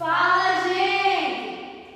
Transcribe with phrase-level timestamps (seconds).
[0.00, 1.94] Fala, gente!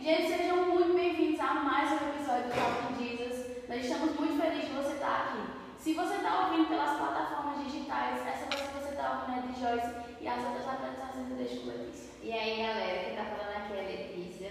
[0.00, 3.46] Gente, sejam muito bem-vindos a mais um episódio do Talking Jesus.
[3.68, 5.50] Nós estamos muito felizes de você estar aqui.
[5.76, 9.94] Se você está ouvindo pelas plataformas digitais, essa que você está ouvindo é de Joyce
[10.22, 12.10] e as outras apresentações eu deixo com Letícia.
[12.22, 14.50] E aí, galera, quem tá falando aqui é Letícia.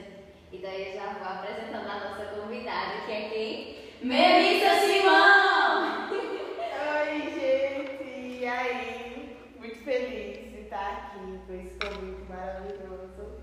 [0.51, 3.79] E daí eu já vou apresentando a nossa convidada, que é quem?
[4.03, 5.38] Melissa Simão!
[11.49, 13.41] Estar aqui com esse convite maravilhoso.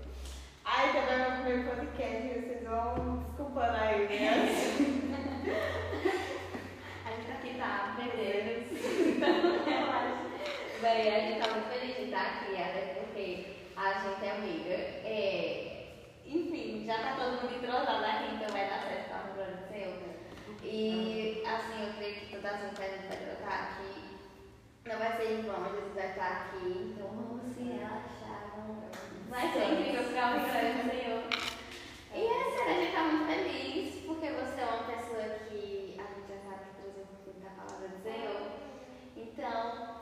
[0.63, 4.17] Ai, também é meu primeiro podcast, vocês vão desculpando aí, né?
[7.05, 8.51] A gente aqui tá aprendendo.
[9.17, 9.35] Então.
[10.81, 13.25] Bem, a gente tá muito feliz de estar aqui, até porque
[13.75, 14.75] a gente é amiga.
[15.03, 15.23] É,
[16.25, 19.91] enfim, já tá todo mundo entrosado aqui, então vai dar certo pra um do seu.
[20.63, 23.96] E assim, eu creio que todas as que a gente vai trocar aqui
[24.87, 26.93] não vai ser em vão, Jesus vai estar aqui.
[26.95, 28.51] Então vamos se relaxar.
[28.55, 28.87] vamos-
[29.29, 31.23] Vai ser incrível ficar ouvindo o Senhor.
[32.13, 36.27] E sério, a gente tá muito feliz porque você é uma pessoa que a gente
[36.27, 38.41] já sabe que traz um pouquinho da palavra do Senhor.
[39.15, 39.97] Então,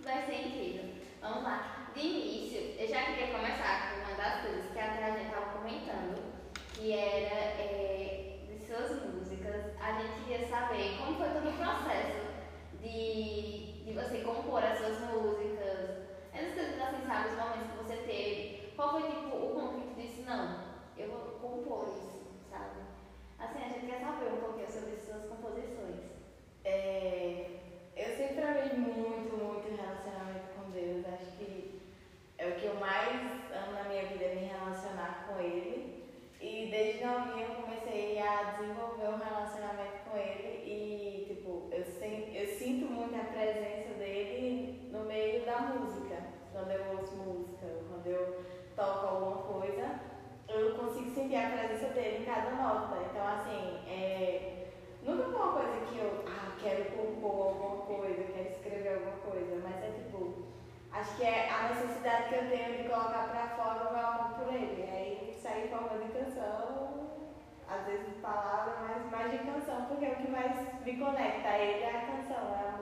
[0.00, 0.94] vai ser incrível.
[1.20, 1.88] Vamos lá.
[1.94, 6.32] De início, eu já queria começar com uma das coisas que a gente estava comentando,
[6.74, 9.72] que era é, de suas músicas.
[9.80, 12.28] A gente queria saber como foi todo o processo
[12.80, 16.06] de, de você compor as suas músicas.
[16.32, 18.72] Essas coisas assim, sabe, os momentos que você teve.
[18.76, 20.60] Qual foi tipo o tu disse, não,
[20.96, 22.80] eu vou compor isso, sabe?
[23.38, 25.98] Assim, a gente quer saber um pouquinho sobre suas composições.
[26.64, 27.46] É,
[27.96, 31.04] eu sempre amei muito, muito relacionamento com Deus.
[31.06, 31.80] Acho que
[32.36, 33.16] é o que eu mais
[33.52, 36.04] amo na minha vida me relacionar com Ele.
[36.40, 42.30] E desde novinha eu comecei a desenvolver um relacionamento com Ele e, tipo, eu, sen-
[42.32, 46.16] eu sinto muito a presença dele no meio da música.
[46.52, 47.66] Quando eu ouço música,
[48.08, 50.00] quando eu toco alguma coisa,
[50.48, 52.96] eu consigo sentir a presença dele em cada nota.
[53.10, 54.66] Então, assim, é,
[55.02, 59.60] nunca foi uma coisa que eu ah, quero compor alguma coisa, quero escrever alguma coisa,
[59.62, 60.34] mas é tipo,
[60.92, 64.38] acho que é a necessidade que eu tenho de colocar pra fora o meu amor
[64.38, 64.88] por ele.
[64.90, 67.10] Aí sai em forma de canção,
[67.68, 71.48] às vezes de palavra, mas mais de canção, porque é o que mais me conecta
[71.48, 72.77] a ele é a canção, é.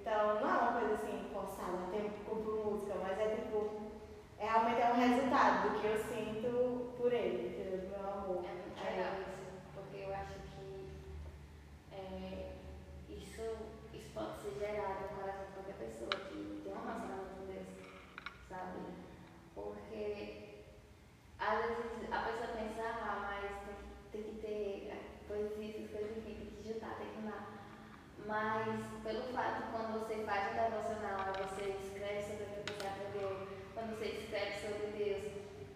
[0.00, 3.90] Então não é uma coisa assim, forçada, que compor música, mas é tipo,
[4.38, 8.44] é realmente é um resultado do que eu sinto por ele, do meu amor.
[8.44, 9.42] É muito legal isso,
[9.74, 10.88] porque eu acho que
[11.92, 12.52] é,
[13.10, 13.42] isso,
[13.92, 17.66] isso pode ser gerado no coração de qualquer pessoa que tem um relacionamento com Deus,
[18.48, 18.78] sabe?
[19.54, 20.64] Porque
[21.38, 26.16] às vezes a pessoa pensa, ah, mas tem que, tem que ter coisas isso, coisas
[26.18, 27.58] enfim, tem que juntar, tem que amar.
[28.28, 32.86] Mas pelo fato de quando você faz um devocional, você escreve sobre o que você
[32.86, 35.32] aprendeu, quando você escreve sobre Deus,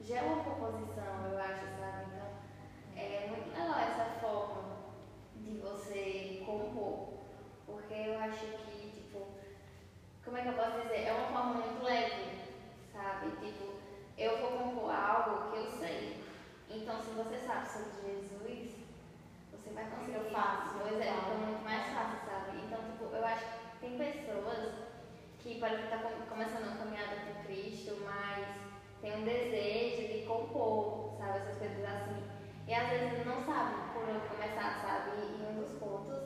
[0.06, 2.04] já é uma composição, eu acho, sabe?
[2.12, 2.28] Então,
[2.94, 4.76] é muito legal essa forma
[5.36, 7.20] de você compor,
[7.64, 9.28] porque eu acho que, tipo,
[10.22, 11.04] como é que eu posso dizer?
[11.06, 12.38] É uma forma muito leve,
[12.92, 13.30] sabe?
[13.36, 13.72] Tipo,
[14.18, 16.22] eu vou compor algo que eu sei.
[16.68, 18.76] Então, se você sabe sobre Jesus,
[19.50, 20.16] você vai conseguir.
[20.16, 22.18] Eu faço, Pois é, fica muito mais fácil,
[23.16, 24.72] eu acho que tem pessoas
[25.38, 28.46] que podem estar com- começando uma caminhada com Cristo, mas
[29.00, 31.38] tem um desejo de compor, sabe?
[31.38, 32.22] Essas coisas assim.
[32.66, 35.10] E às vezes não sabe por onde começar, sabe?
[35.18, 36.22] E um dos pontos,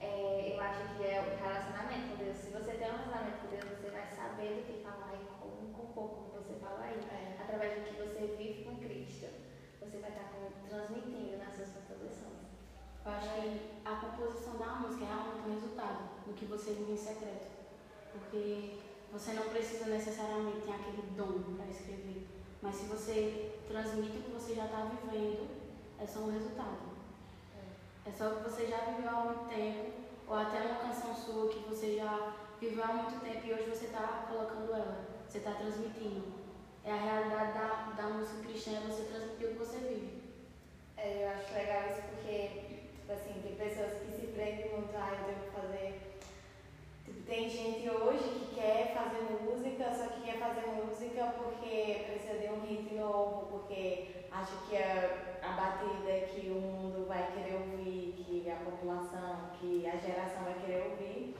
[0.00, 2.36] é, eu acho que é o relacionamento com Deus.
[2.38, 5.72] Se você tem um relacionamento com Deus, você vai saber do que falar e como
[5.74, 6.98] compor, como você fala aí.
[7.12, 7.36] É.
[7.42, 9.26] Através do que você vive com Cristo,
[9.80, 12.33] você vai estar com- transmitindo nas suas composições.
[13.04, 16.92] Eu acho que a composição da música é realmente um resultado do que você vive
[16.92, 17.46] em secreto.
[18.12, 18.80] Porque
[19.12, 22.26] você não precisa necessariamente ter aquele dom para escrever.
[22.62, 25.48] Mas se você transmite o que você já está vivendo,
[25.98, 26.94] é só um resultado.
[28.06, 29.92] É só o que você já viveu há muito tempo,
[30.26, 33.86] ou até uma canção sua que você já viveu há muito tempo e hoje você
[33.86, 36.34] está colocando ela, você está transmitindo.
[36.84, 40.22] É a realidade da, da música cristã, é você transmitir o que você vive.
[40.96, 42.63] É, eu acho legal isso porque,
[43.14, 46.00] assim, tem pessoas que se prendem muito, ah, eu devo fazer.
[47.04, 52.38] Tipo, tem gente hoje que quer fazer música, só que quer fazer música porque precisa
[52.38, 57.30] de um hit novo, porque acha que a, a batida é que o mundo vai
[57.32, 61.36] querer ouvir, que a população, que a geração vai querer ouvir.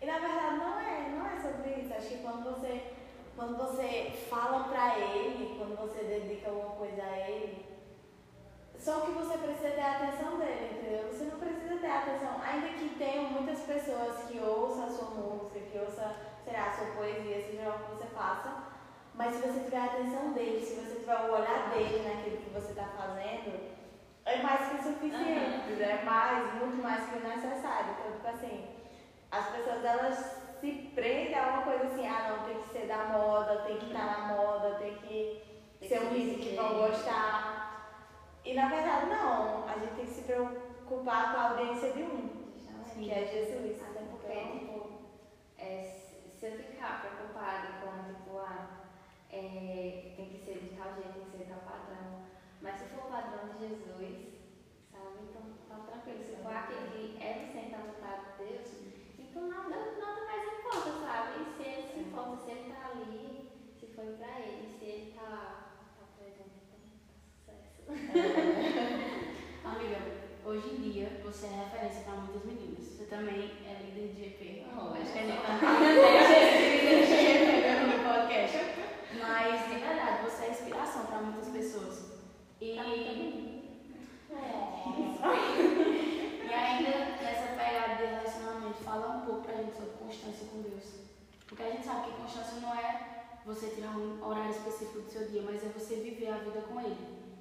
[0.00, 1.92] E na verdade não é, não é sobre isso.
[1.92, 2.94] Acho que quando você,
[3.36, 7.69] quando você fala pra ele, quando você dedica alguma coisa a ele,
[8.80, 11.12] Só que você precisa ter a atenção dele, entendeu?
[11.12, 12.40] Você não precisa ter a atenção.
[12.42, 16.10] Ainda que tenham muitas pessoas que ouçam a sua música, que ouçam,
[16.42, 18.70] sei lá, a sua poesia, seja o que você faça,
[19.14, 22.50] mas se você tiver a atenção dele, se você tiver o olhar dele naquilo que
[22.50, 23.70] você está fazendo,
[24.24, 25.82] é mais que suficiente, uhum.
[25.82, 27.96] é mais, muito mais que o necessário.
[27.98, 28.64] Então, tipo assim,
[29.30, 33.04] as pessoas elas se prendem a uma coisa assim, ah não, tem que ser da
[33.04, 35.42] moda, tem que estar na moda, tem que
[35.78, 37.69] tem ser um ritmo que vão gostar.
[38.44, 42.28] E na verdade não, a gente tem que se preocupar com a audiência de um,
[42.94, 43.82] que é Jesus.
[43.82, 44.90] Até porque, então, tipo,
[45.58, 46.00] é,
[46.38, 48.80] se eu ficar preocupada com, tipo, ah,
[49.30, 52.24] é, tem que ser de tal jeito, tem que ser tal padrão.
[52.62, 54.40] Mas se for o padrão de Jesus,
[54.90, 56.24] sabe, então tá tranquilo.
[56.24, 58.68] Se for aquele que é Vicente a vontade de Deus,
[59.18, 61.42] então nada, nada mais importa, sabe?
[61.42, 65.12] E se ele se importa, se ele tá ali, se foi pra ele, se ele
[65.12, 65.60] tá
[69.64, 69.98] Amiga,
[70.60, 72.84] hoje em dia você é referência para muitas meninas.
[72.84, 74.66] Você também é líder de GP.
[74.76, 75.52] Oh, acho que a gente tá
[77.86, 78.58] no podcast.
[79.18, 82.10] Mas, de verdade, você é inspiração para muitas pessoas.
[82.60, 82.76] E.
[82.76, 82.84] Tá
[86.44, 86.90] e ainda
[87.22, 90.84] nessa pegada de relacionamento, fala um pouco pra gente sobre constância com Deus.
[91.46, 95.26] Porque a gente sabe que constância não é você tirar um horário específico do seu
[95.26, 96.96] dia, mas é você viver a vida com Ele.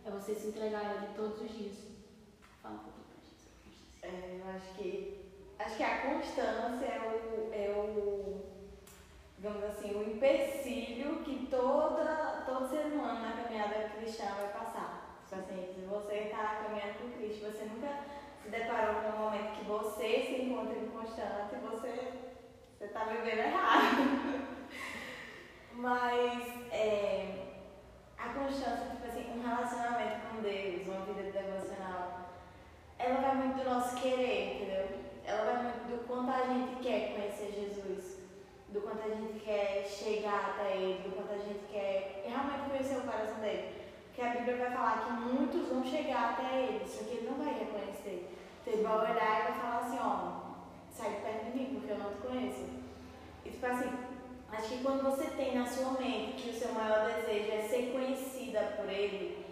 [0.05, 1.89] É você se entregar a Ele todos os dias.
[2.61, 3.87] Fala um pouquinho pra gente sobre constância.
[4.01, 8.41] É, eu acho que, acho que a constância é o, é o,
[9.37, 15.21] digamos assim, o empecilho que toda, todo ser humano na caminhada cristã vai passar.
[15.27, 17.99] Tipo assim, se você está caminhando com Cristo, você nunca
[18.41, 21.49] se deparou com um momento que você se encontra inconstante
[22.79, 24.47] você está vivendo errado.
[25.73, 27.47] Mas é,
[28.17, 32.08] a constância, tipo assim, um relacionamento com Deus, uma vida devocional,
[32.99, 34.99] ela vai muito do nosso querer, entendeu?
[35.25, 38.19] Ela vai muito do quanto a gente quer conhecer Jesus,
[38.67, 42.97] do quanto a gente quer chegar até Ele, do quanto a gente quer realmente conhecer
[42.97, 43.73] o coração dele.
[44.05, 47.37] Porque a Bíblia vai falar que muitos vão chegar até Ele, só que Ele não
[47.43, 48.35] vai reconhecer.
[48.61, 50.51] Então ele vai olhar e vai falar assim, ó,
[50.91, 52.65] sai de perto de mim, porque eu não te conheço.
[53.45, 54.09] E tipo assim,
[54.51, 57.91] Acho que quando você tem na sua mente que o seu maior desejo é ser
[57.91, 59.45] conhecida por ele,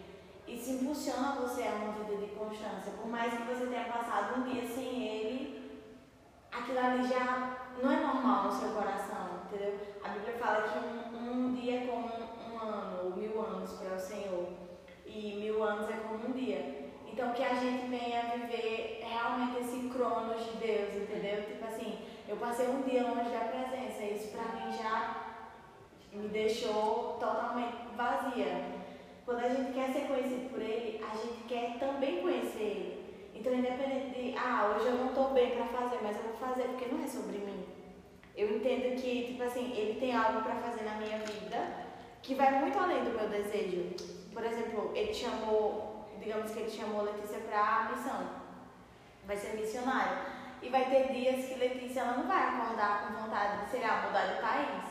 [0.48, 1.76] isso impulsiona você a
[2.48, 2.94] constância.
[2.94, 5.82] Por mais que você tenha passado um dia sem ele,
[6.52, 9.78] aquilo ali já não é normal no seu coração, entendeu?
[10.04, 13.96] A Bíblia fala que um, um dia é como um ano, ou mil anos para
[13.96, 14.48] o Senhor,
[15.06, 16.88] e mil anos é como um dia.
[17.06, 21.44] Então que a gente venha viver realmente esse cronos de Deus, entendeu?
[21.44, 25.16] Tipo assim, eu passei um dia longe da presença, isso para mim já
[26.14, 28.77] me deixou totalmente vazia.
[29.28, 33.30] Quando a gente quer ser conhecido por Ele, a gente quer também conhecer Ele.
[33.36, 36.64] Então, independente de, ah, hoje eu não estou bem para fazer, mas eu vou fazer
[36.70, 37.66] porque não é sobre mim.
[38.38, 41.88] Eu entendo que, tipo assim, Ele tem algo para fazer na minha vida
[42.22, 43.96] que vai muito além do meu desejo.
[44.34, 48.30] Por exemplo, Ele chamou, digamos que Ele chamou Letícia para a missão.
[49.26, 50.20] Vai ser missionário.
[50.62, 54.08] E vai ter dias que Letícia ela não vai acordar com vontade de, sei lá,
[54.08, 54.86] mudar de país.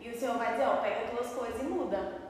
[0.00, 2.25] E o Senhor vai dizer, ó, pega tuas coisas e muda.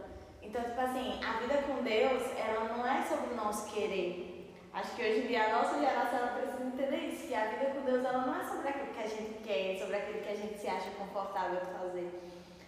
[0.47, 4.55] Então, tipo assim, a vida com Deus, ela não é sobre o nosso querer.
[4.73, 7.67] Acho que hoje em dia a nossa geração ela precisa entender isso, que a vida
[7.75, 10.37] com Deus ela não é sobre aquilo que a gente quer, sobre aquilo que a
[10.37, 12.21] gente se acha confortável de fazer.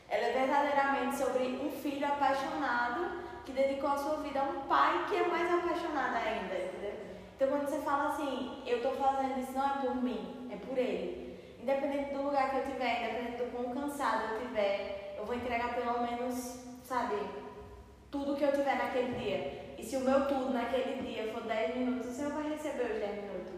[0.08, 5.06] Ela é verdadeiramente sobre um filho apaixonado que dedicou a sua vida a um pai
[5.08, 6.94] que é mais apaixonado ainda, entendeu?
[7.36, 10.76] Então, quando você fala assim, eu estou fazendo isso não é por mim, é por
[10.76, 11.38] Ele.
[11.60, 15.74] Independente do lugar que eu estiver, independente do quão cansado eu estiver, eu vou entregar
[15.74, 17.14] pelo menos, sabe,
[18.10, 19.74] tudo que eu tiver naquele dia.
[19.78, 22.98] E se o meu tudo naquele dia for 10 minutos, o Senhor vai receber os
[22.98, 23.52] 10 minutos.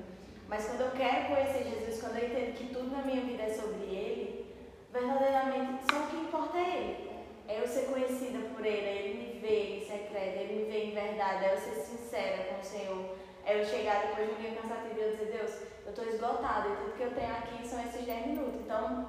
[0.49, 3.51] Mas quando eu quero conhecer Jesus, quando eu entendo que tudo na minha vida é
[3.51, 4.55] sobre Ele,
[4.93, 7.11] verdadeiramente só o que importa é Ele.
[7.47, 10.71] É eu ser conhecida por Ele, é Ele me ver em secreto, é Ele me
[10.71, 13.17] ver em verdade, é eu ser sincera com o Senhor.
[13.47, 15.53] É eu chegar depois de um dia cansativo e dizer, Deus,
[15.85, 18.61] eu estou esgotada e tudo que eu tenho aqui são esses 10 minutos.
[18.61, 19.09] Então,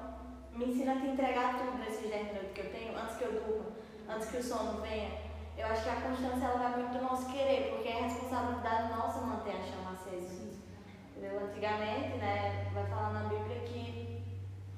[0.52, 3.32] me ensina a te entregar tudo nesses 10 minutos que eu tenho antes que eu
[3.32, 3.66] durma,
[4.08, 5.31] antes que o sono venha.
[5.56, 9.20] Eu acho que a constância ela vai muito do nosso querer, porque é responsabilidade nossa
[9.20, 10.52] manter a chama acesa.
[11.10, 11.44] Entendeu?
[11.44, 14.22] Antigamente, né, vai falar na Bíblia que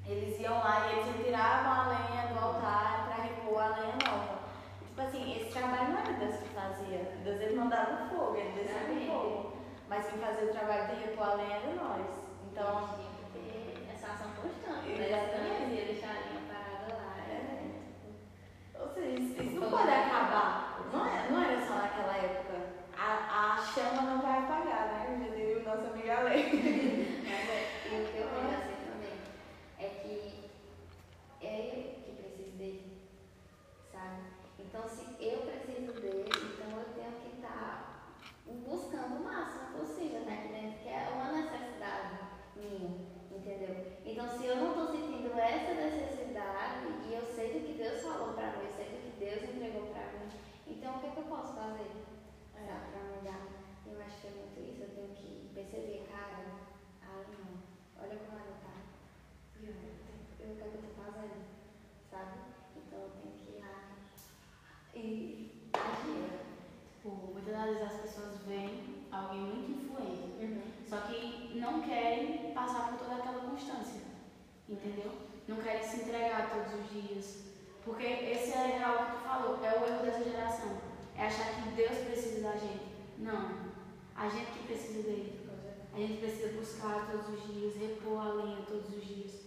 [0.05, 4.39] eles iam lá e eles retiravam a lenha do altar para repor a lenha nova.
[4.85, 7.11] Tipo assim, esse trabalho não era Deus que fazia.
[7.23, 9.53] Deus ele mandava o fogo, ele descia o fogo.
[9.89, 12.05] Mas quem fazia o trabalho de repor a lenha era nós.
[12.51, 12.89] Então.
[13.33, 15.07] Tinha essa ação constante, né?
[15.07, 15.73] Exatamente.
[15.73, 17.17] Ia deixar a linha parada lá.
[17.27, 18.79] É.
[18.79, 20.64] Ou seja, isso, isso não pode acabar.
[20.95, 22.53] Não era, não era só naquela época.
[22.97, 25.27] A, a chama não vai apagar, né?
[25.27, 26.39] Já diria o nosso amigo Ale.
[27.27, 29.17] Mas é, e o que eu vejo assim também
[29.77, 32.97] é que é ele que preciso dele,
[33.91, 34.21] sabe?
[34.57, 38.15] Então, se eu preciso dele, então eu tenho que estar
[38.65, 40.77] buscando o máximo possível, né?
[40.81, 42.19] Que, é uma necessidade
[42.55, 43.99] minha, entendeu?
[44.05, 48.33] Então, se eu não estou sentindo essa necessidade e eu sei do que Deus falou
[48.33, 49.94] para mim, eu sei do que Deus entregou para
[50.85, 51.89] então, o que, é que eu posso fazer?
[52.53, 52.59] É.
[52.61, 53.41] Sabe, pra mudar?
[53.87, 54.83] Eu acho que é muito isso.
[54.83, 58.03] Eu tenho que perceber, cara, não.
[58.03, 58.85] Olha como ela tá.
[59.59, 61.41] E eu, eu, o que, eu tô fazendo?
[62.11, 62.37] Sabe?
[62.77, 63.95] Então, eu tenho que ir lá
[64.93, 66.39] e agir.
[66.93, 70.61] Tipo, muitas vezes as pessoas veem alguém muito influente, Uhum.
[70.87, 74.01] só que não querem passar por toda aquela constância,
[74.69, 75.11] entendeu?
[75.47, 77.44] Não querem se entregar todos os dias.
[77.85, 80.81] Porque esse é algo que tu falou, é o erro dessa geração.
[81.15, 82.85] É achar que Deus precisa da gente.
[83.19, 83.65] Não.
[84.15, 85.45] A gente que precisa dele.
[85.93, 89.45] A gente precisa buscar todos os dias, repor a linha todos os dias.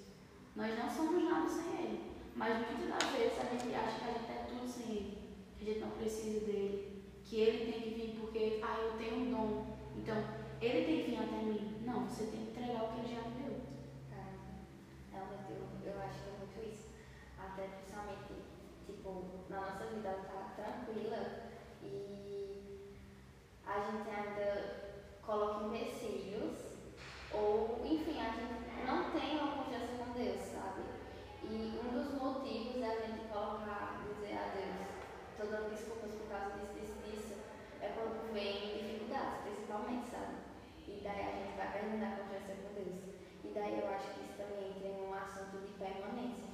[0.57, 2.12] Nós não somos nada sem ele.
[2.35, 5.18] Mas muitas das vezes a gente acha que a gente é tudo sem ele.
[5.59, 7.02] Que a gente não precisa dele.
[7.25, 9.66] Que ele tem que vir porque, ah, eu tenho um dom.
[9.97, 10.16] Então,
[10.62, 11.83] ele tem que vir até mim.
[11.85, 13.61] Não, você tem que entregar o que ele já me deu.
[15.12, 16.88] Realmente eu, eu acho que é muito isso.
[17.38, 18.27] Até principalmente,
[19.09, 21.19] tipo, na nossa vida tá tranquila
[21.83, 22.95] e
[23.67, 26.59] a gente ainda coloca empecilhos
[27.33, 30.83] ou, enfim, a gente não tem uma confiança com Deus, sabe?
[31.45, 34.88] E um dos motivos é a gente colocar, dizer a Deus,
[35.37, 37.35] tô dando desculpas por causa disso, disso, disso,
[37.81, 40.37] é quando vem dificuldades, principalmente, sabe?
[40.87, 42.99] E daí a gente vai perdendo a confiança com Deus.
[43.45, 46.49] E daí eu acho que isso também entra em um assunto de permanência.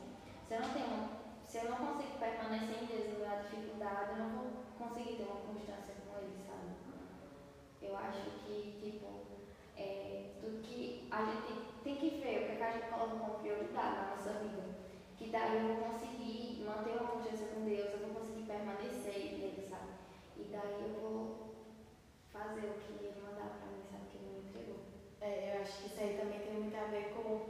[0.50, 1.23] Eu não tenho,
[1.54, 5.36] se eu não consigo permanecer em Deus na dificuldade, eu não vou conseguir ter uma
[5.36, 6.74] constância com Ele, sabe?
[7.80, 9.06] Eu acho que, tipo,
[9.76, 13.18] é, tudo que a gente tem que ver o que, é que a gente coloca
[13.18, 14.64] como prioridade na nossa vida.
[15.16, 19.68] Que daí eu vou conseguir manter uma confiança com Deus, eu vou conseguir permanecer nele,
[19.70, 19.92] sabe?
[20.36, 21.54] E daí eu vou
[22.32, 24.10] fazer o que Ele mandar pra mim, sabe?
[24.10, 24.80] Que Ele me entregou.
[25.20, 27.46] É, eu acho que isso aí também tem muito a ver com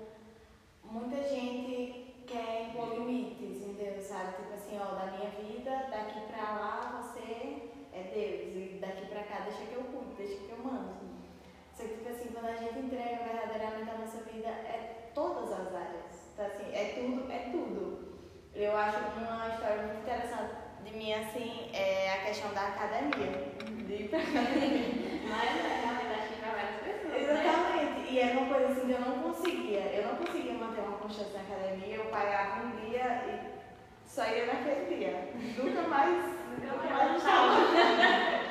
[0.82, 2.03] muita gente
[2.34, 4.00] quer impor limites, entendeu?
[4.02, 4.34] Sabe?
[4.36, 9.22] Tipo assim, ó, da minha vida, daqui pra lá você é Deus, e daqui pra
[9.22, 10.94] cá deixa que eu cuido, deixa que eu mando.
[11.72, 15.74] Só que, tipo assim, quando a gente entrega verdadeiramente a nossa vida, é todas as
[15.74, 16.32] áreas.
[16.32, 18.14] Então, assim, é tudo, é tudo.
[18.54, 23.54] Eu acho uma história muito interessante de mim, assim, é a questão da academia.
[23.86, 25.22] De ir pra academia.
[25.28, 27.42] Mas é realmente acho que pra várias pessoas, né?
[27.42, 28.12] Exatamente.
[28.12, 29.80] E era uma coisa assim que eu não conseguia.
[29.80, 31.96] Eu não conseguia manter uma constância na academia.
[31.96, 35.32] Eu pagava um dia e só ia naquele dia.
[35.56, 38.43] Nunca mais, nunca mais estava.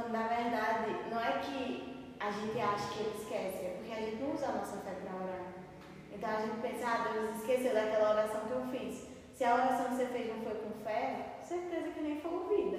[0.00, 4.00] Quando na verdade não é que a gente acha que ele esquece, é porque a
[4.00, 5.52] gente não usa a nossa fé para orar.
[6.10, 9.08] Então a gente pensa, ah, Deus esqueceu daquela oração que eu fiz.
[9.34, 12.78] Se a oração que você fez não foi com fé, certeza que nem foi ouvida.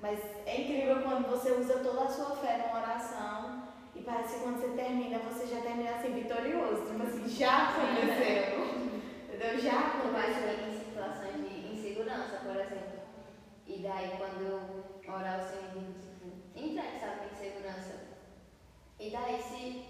[0.00, 4.42] Mas é incrível quando você usa toda a sua fé numa oração e parece que
[4.42, 6.86] quando você termina, você já termina assim vitorioso.
[6.86, 8.72] Tipo assim, já aconteceu.
[9.28, 9.60] Entendeu?
[9.60, 10.56] Já aconteceu.
[10.56, 13.02] que em situações de insegurança, por exemplo.
[13.66, 16.01] E daí quando eu orar o Senhor,
[16.70, 17.94] sabe, em segurança.
[18.98, 19.84] E daí se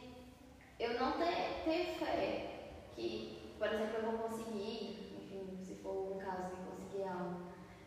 [0.81, 6.19] eu não ter, ter fé que, por exemplo, eu vou conseguir, enfim, se for um
[6.19, 7.37] caso de conseguir algo,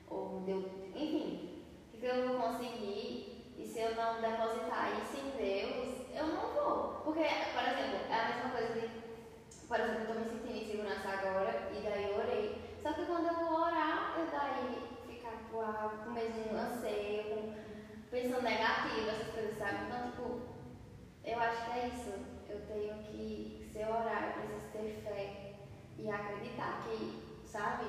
[0.10, 0.60] ou deu,
[0.94, 6.54] enfim, que eu vou conseguir, e se eu não depositar isso em Deus, eu não
[6.54, 7.02] vou.
[7.04, 9.06] Porque, por exemplo, é a mesma coisa de
[9.68, 12.62] por exemplo, eu estou me sentindo em segurança agora e daí eu orei.
[12.84, 17.55] Só que quando eu vou orar, eu daí ficar com, a, com o mesmo anseio,
[18.16, 19.88] pensando negativo, essas coisas, sabe?
[19.88, 20.42] Então, tipo,
[21.26, 22.14] eu acho que é isso.
[22.48, 25.56] Eu tenho que, se eu orar, eu preciso ter fé
[25.98, 27.84] e acreditar que, sabe,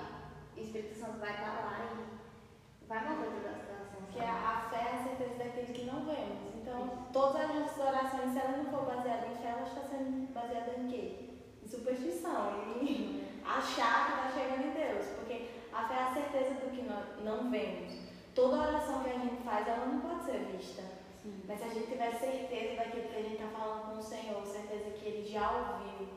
[0.57, 4.01] o Espírito Santo vai estar lá e vai mover toda a situação.
[4.01, 6.57] Porque a, a fé é a certeza daquilo que não vemos.
[6.57, 10.35] Então, todas as nossas orações, se elas não for baseadas em fé, elas estão sendo
[10.35, 11.31] baseadas em quê?
[11.63, 15.07] Em superstição, em achar que está chegando em Deus.
[15.15, 18.06] Porque a fé é a certeza do que nós não vemos.
[18.37, 20.83] Toda oração que a gente faz, ela não pode ser vista.
[21.23, 21.43] Sim.
[21.49, 24.47] Mas se a gente tiver certeza daquilo que a gente está falando com o Senhor,
[24.47, 26.09] certeza que Ele já ouviu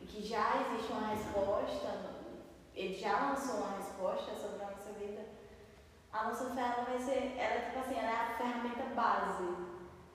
[0.00, 2.14] e que já existe uma resposta,
[2.76, 5.26] Ele já lançou uma resposta sobre a nossa vida,
[6.12, 9.56] a nossa fé ela vai ser, ela tipo assim, ela é a ferramenta base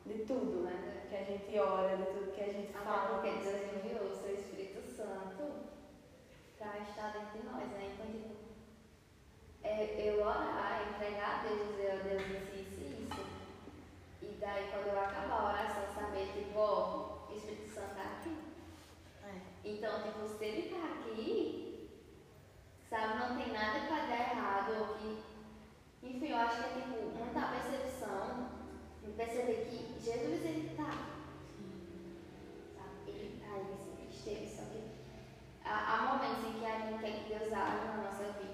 [0.05, 1.03] de tudo, né?
[1.09, 3.09] Que a gente ora, de tudo que a gente Até fala.
[3.19, 5.43] porque Deus enviou o seu Espírito Santo
[6.57, 7.91] para estar dentro de nós, né?
[7.93, 8.38] Então, tipo,
[9.69, 13.25] é, eu orar, entregar a Deus, dizer, ó Deus, isso, isso e isso.
[14.23, 18.35] E daí, quando eu acabar a oração, saber, tipo, ó, o Espírito Santo tá aqui.
[19.23, 19.69] É.
[19.69, 21.89] Então, tipo, se ele tá aqui,
[22.89, 25.29] sabe, não tem nada para dar errado, ou que.
[26.01, 28.49] Enfim, eu acho que é, tipo, muita percepção,
[29.15, 30.91] perceber que Jesus, ele tá.
[32.75, 33.07] Sabe?
[33.07, 34.81] Ele tá, ele sempre esteve, só que
[35.63, 38.48] há, há momentos em que a gente quer que Deus haja na nossa vida,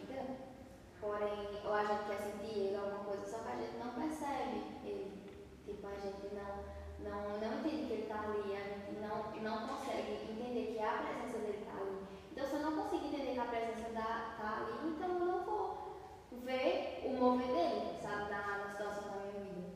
[1.06, 4.64] porém, ou a gente quer sentir ele, alguma coisa, só que a gente não percebe
[4.84, 5.22] ele.
[5.64, 6.66] Tipo, a gente não,
[7.06, 10.98] não, não entende que ele tá ali, a gente não, não consegue entender que a
[10.98, 12.08] presença dele tá ali.
[12.32, 15.46] Então, se eu não consigo entender que a presença da, tá ali, então eu não
[15.46, 19.68] vou ver o mover dele, sabe, na, na situação da minha vida.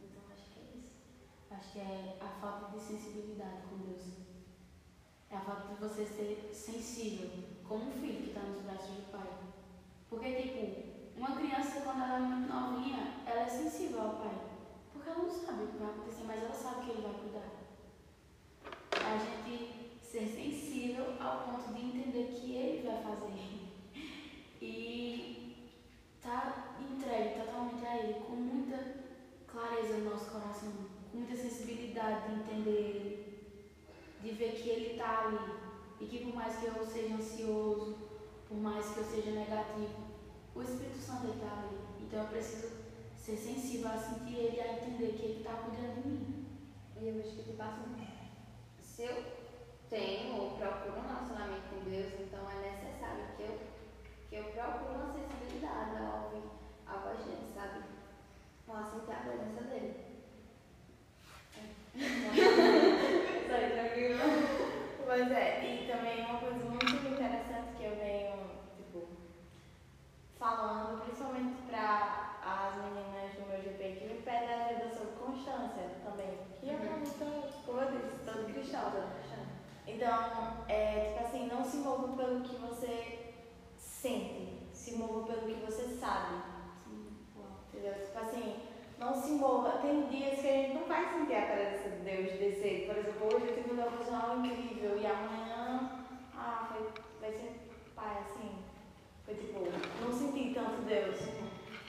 [0.00, 0.90] Então, acho que é isso.
[1.50, 4.04] Acho que é a falta de sensibilidade com Deus.
[5.30, 7.30] É a falta de você ser sensível,
[7.68, 9.35] como um filho que está nos braços do pai.
[10.08, 14.38] Porque, tipo, uma criança, quando ela é muito novinha, ela é sensível ao pai.
[14.92, 17.46] Porque ela não sabe o que vai acontecer, mas ela sabe que ele vai cuidar.
[18.92, 23.26] A gente ser sensível ao ponto de entender que ele vai fazer.
[24.62, 25.72] E
[26.22, 28.96] tá entregue totalmente a ele, com muita
[29.46, 30.72] clareza no nosso coração,
[31.10, 33.38] com muita sensibilidade de entender ele,
[34.22, 35.56] de ver que ele tá ali.
[36.00, 37.95] E que por mais que eu seja ansioso,
[38.48, 40.06] por mais que eu seja negativo,
[40.54, 41.78] o Espírito Santo ele tá ali.
[42.00, 42.86] Então eu preciso
[43.26, 46.46] ser sensível a sentir Ele e a entender que Ele está cuidando de mim.
[47.00, 47.82] E eu acho que te passa
[48.80, 49.24] Se eu
[49.90, 53.60] tenho ou procuro um relacionamento com Deus, então é necessário que eu,
[54.30, 56.48] que eu procure uma sensibilidade ao ouvir
[56.86, 57.82] a voz dele, sabe?
[58.68, 60.06] Ou a sentir a presença dele.
[63.48, 64.18] Sai tranquilo.
[65.04, 69.08] Pois é, e também uma coisa muito interessante que eu venho, tipo,
[70.46, 76.38] falando, principalmente para as meninas do meu GP, que me pedem ajuda sobre constância também.
[76.60, 78.92] Que é uma luta, como eu disse, todo cristão.
[79.88, 83.34] Então, é, tipo assim, não se mova pelo que você
[83.76, 86.36] sente, se mova pelo que você sabe.
[87.68, 87.94] Entendeu?
[88.04, 88.62] Tipo assim,
[88.98, 89.78] não se mova.
[89.78, 92.86] Tem dias que a gente não vai sentir a presença de Deus descer.
[92.86, 96.04] Por exemplo, hoje eu tive uma devocional incrível e amanhã,
[96.36, 96.88] ah, foi,
[97.20, 98.65] vai ser pai, assim.
[99.26, 99.66] Foi tipo,
[100.00, 101.18] não senti tanto Deus.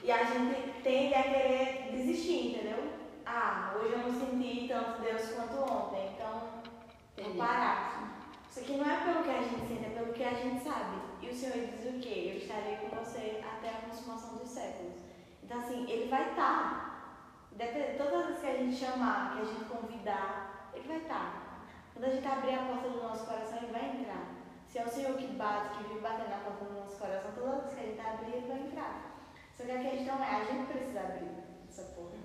[0.02, 2.92] E a gente tende a querer desistir, entendeu?
[3.24, 6.62] Ah, hoje eu não senti tanto Deus quanto ontem, então
[7.22, 8.18] vou parar.
[8.50, 10.98] Isso aqui não é pelo que a gente sente, é pelo que a gente sabe.
[11.22, 12.32] E o Senhor diz o quê?
[12.32, 14.94] Eu estarei com você até a consumação dos séculos.
[15.42, 16.86] Então, assim, Ele vai estar.
[17.96, 21.64] Todas as vezes que a gente chamar, que a gente convidar, Ele vai estar.
[21.92, 24.37] Quando a gente abrir a porta do nosso coração, Ele vai entrar.
[24.78, 27.64] Se é o Senhor que bate, que vive batendo na porta do nosso coração, todas
[27.64, 29.18] as vezes que a gente abrir, Ele vai entrar.
[29.56, 31.30] Só que a questão é, a gente precisa abrir
[31.68, 32.16] essa porta.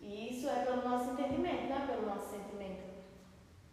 [0.00, 2.82] E isso é pelo nosso entendimento, não é pelo nosso sentimento.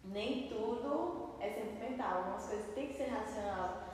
[0.04, 2.18] Nem tudo é sentimental.
[2.18, 3.84] Algumas coisas têm que ser racional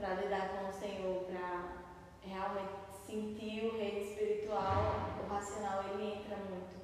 [0.00, 1.84] para lidar com o Senhor, para
[2.22, 2.72] realmente
[3.06, 5.12] sentir o reino espiritual.
[5.22, 6.74] O racional ele entra muito.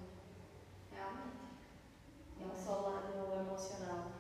[0.93, 1.37] Realmente.
[2.41, 4.16] É um só lado emocional.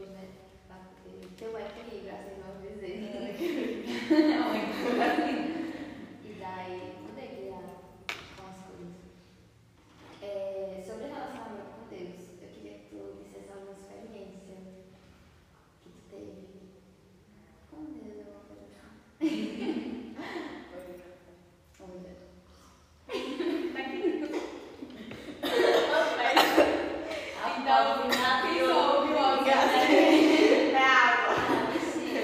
[0.00, 0.28] dois, né?
[0.66, 0.78] Para
[1.36, 2.96] ter o equilíbrio, assim vamos dizer.
[6.24, 7.62] e daí, mudei criar
[8.36, 8.94] com as coisas.
[10.22, 14.56] É, sobre relacionamento com Deus, eu queria que tu dissesse alguma experiência
[15.82, 16.44] que tu teve
[17.70, 18.88] com Deus, alguma coisa assim.
[21.80, 22.12] Olha.
[23.72, 24.00] Tá aqui.
[27.60, 29.16] Então, avisou, viu?
[29.16, 29.18] É
[30.76, 31.34] água.
[31.36, 31.38] Ah,
[31.80, 32.14] sim.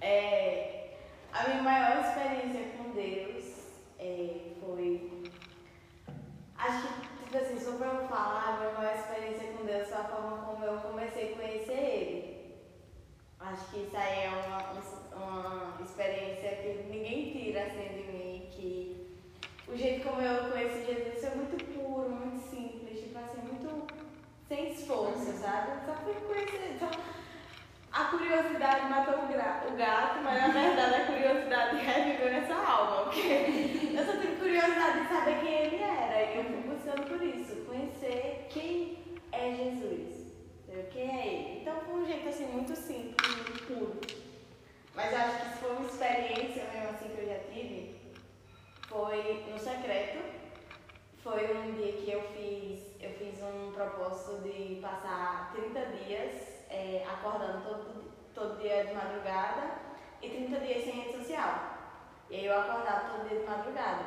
[0.00, 0.90] É,
[1.32, 3.44] a minha maior experiência com Deus
[3.98, 5.22] é, foi.
[6.56, 9.98] Acho que, tipo assim, só pra eu falar, a minha maior experiência com Deus foi
[9.98, 12.38] a forma como eu comecei a conhecer Ele.
[13.40, 14.72] Acho que isso aí é uma,
[15.16, 19.16] uma experiência que ninguém tira assim de mim, que
[19.68, 23.86] o jeito como eu conheci Jesus foi muito puro, muito simples, tipo assim, muito
[24.48, 25.84] sem esforço, sabe?
[25.84, 26.78] Só fui conhecer.
[26.80, 26.90] Só...
[27.92, 34.04] A curiosidade matou o, gato, mas na verdade a curiosidade reviveu essa alma, porque eu
[34.04, 38.46] só tive curiosidade de saber quem ele era e eu fui buscando por isso, conhecer
[38.50, 38.98] quem
[39.32, 40.32] é Jesus,
[40.90, 41.60] quem é ele.
[41.60, 44.00] Então foi um jeito assim muito simples, muito puro.
[44.94, 48.00] Mas acho que se foi uma experiência mesmo assim que eu já tive,
[48.88, 50.38] foi no secreto.
[51.22, 57.04] Foi um dia que eu fiz, eu fiz um propósito de passar 30 dias é,
[57.08, 58.04] acordando todo,
[58.34, 59.70] todo dia de madrugada
[60.22, 61.78] e 30 dias sem rede social.
[62.30, 64.04] E aí eu acordava todo dia de madrugada.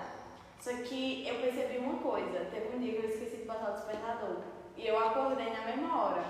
[0.60, 3.74] Só que eu percebi uma coisa, teve um dia que eu esqueci de botar o
[3.74, 4.38] despertador.
[4.78, 6.24] E eu acordei na mesma hora,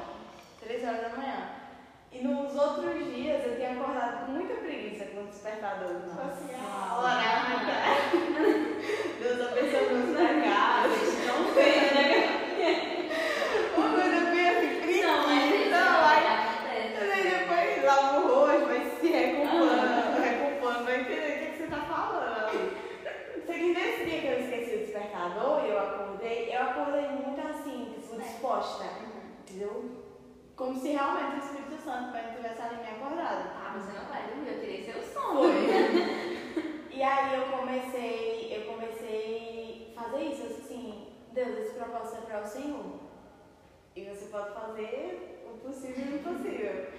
[0.61, 1.49] 3 horas da manhã.
[2.13, 6.01] E nos outros dias eu tinha acordado com muita preguiça com o despertador.
[6.01, 6.99] Tipo assim, ah?
[9.21, 10.99] Deus abençoe da casa.
[11.27, 12.09] Não sei, né?
[13.77, 15.77] Uma coisa bem assim, Não, mas isso preguiça.
[16.09, 17.11] Aí acontece.
[17.11, 21.67] aí depois lava o rosto, vai se reculpando, reculpando, vai entender o que, que você
[21.67, 22.63] tá falando ali.
[23.45, 27.39] Só que nesse dia que eu esqueci o despertador e eu acordei, eu acordei muito
[27.47, 27.95] assim,
[28.51, 28.83] disposta.
[29.39, 30.01] Entendeu?
[30.55, 33.49] Como se realmente o Espírito Santo tivesse ali me acordado.
[33.55, 35.43] Ah, você não vai dormir, eu tirei seu sono.
[36.91, 42.41] E aí eu comecei, eu comecei a fazer isso, assim, Deus, esse propósito é para
[42.41, 42.99] o Senhor.
[43.95, 46.91] E você pode fazer o possível e o impossível.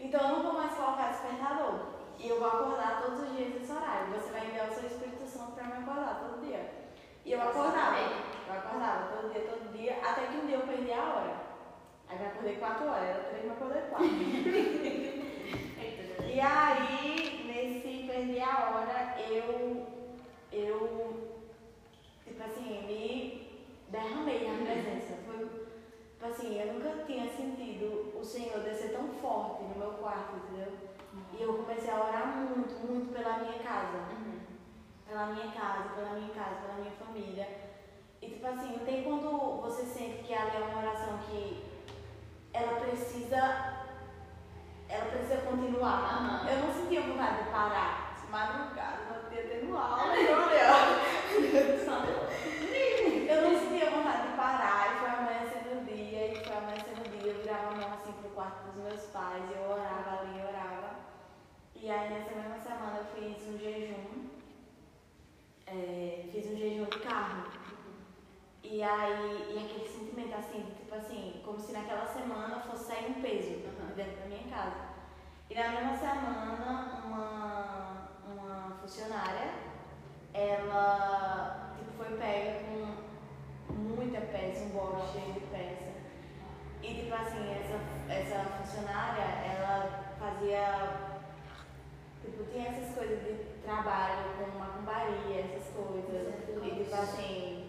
[0.00, 1.92] Então eu não vou mais colocar despertador.
[2.18, 4.12] E eu vou acordar todos os dias nesse horário.
[4.12, 6.81] Você vai enviar o seu Espírito Santo para me acordar todo dia.
[7.24, 7.98] E eu acordava.
[8.46, 11.36] Eu acordava todo dia, todo dia, até que um dia eu perdi a hora.
[12.08, 15.22] Aí eu acordei 4 horas, era 3, mas acordei 4.
[16.32, 19.86] E aí, nesse perdi a hora, eu,
[20.50, 21.42] eu,
[22.24, 25.18] tipo assim, me derramei na presença.
[25.26, 30.36] Foi, tipo assim, eu nunca tinha sentido o Senhor descer tão forte no meu quarto,
[30.36, 30.72] entendeu?
[31.38, 33.98] E eu comecei a orar muito, muito pela minha casa.
[35.12, 37.46] Pela minha casa, pela minha casa, pela minha família.
[38.22, 41.62] E tipo assim, não tem quando você sente que ali é uma oração que
[42.54, 43.76] ela precisa.
[44.88, 45.98] Ela precisa continuar.
[46.14, 46.48] Aham.
[46.48, 48.16] Eu não sentia vontade de parar.
[48.30, 50.32] Madrugada, não tinha tendo aula, então,
[53.28, 57.08] eu não sentia vontade de parar, e foi amanhecendo o dia, e foi amanhecendo o
[57.10, 60.94] dia, eu virava a mão assim pro quarto dos meus pais, eu orava ali, orava.
[61.76, 64.30] E aí nessa mesma semana eu fiz um jejum,
[65.66, 67.44] é, fiz um jejum de carne.
[68.72, 73.20] E aí, e aquele sentimento assim, tipo assim, como se naquela semana fosse sair um
[73.20, 73.94] peso Uhum.
[73.94, 74.76] dentro da minha casa.
[75.50, 79.50] E na mesma semana, uma, uma funcionária,
[80.32, 82.60] ela tipo, foi pega
[83.68, 85.92] com muita peça, um box cheio de peça.
[86.82, 91.12] E tipo assim, essa, essa funcionária, ela fazia.
[92.22, 96.32] Tipo, tinha essas coisas de trabalho, como macumbaria, essas coisas.
[96.64, 97.61] E tipo assim,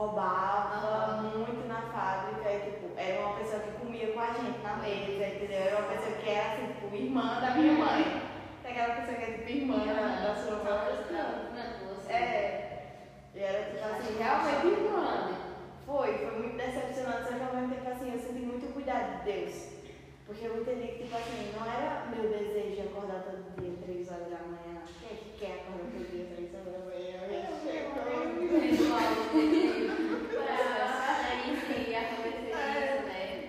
[0.00, 4.76] roubava muito na fábrica e tipo, era uma pessoa que comia com a gente na
[4.76, 5.60] mesa, entendeu?
[5.60, 8.22] Era uma pessoa que era assim, tipo, irmã da minha mãe.
[8.64, 9.92] Aquela pessoa que é tipo irmã da,
[10.24, 10.96] da sua mãe.
[12.08, 12.82] É.
[13.34, 15.30] E era tipo assim, realmente irmã.
[15.84, 19.24] Foi, foi muito decepcionante, só que ao mesmo tempo assim, eu senti muito cuidado de
[19.32, 19.68] Deus.
[20.26, 24.30] Porque eu entendi que, tipo assim, não era meu desejo acordar todo dia, 3 horas
[24.30, 24.80] da manhã.
[25.00, 27.00] Quem é que quer acordar todo dia, 3 horas da manhã?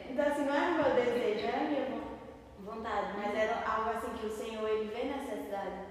[0.09, 2.17] Então, assim, não era meu desejo, era minha vo-
[2.71, 5.85] vontade, mas era algo assim que o Senhor, ele vê necessidade.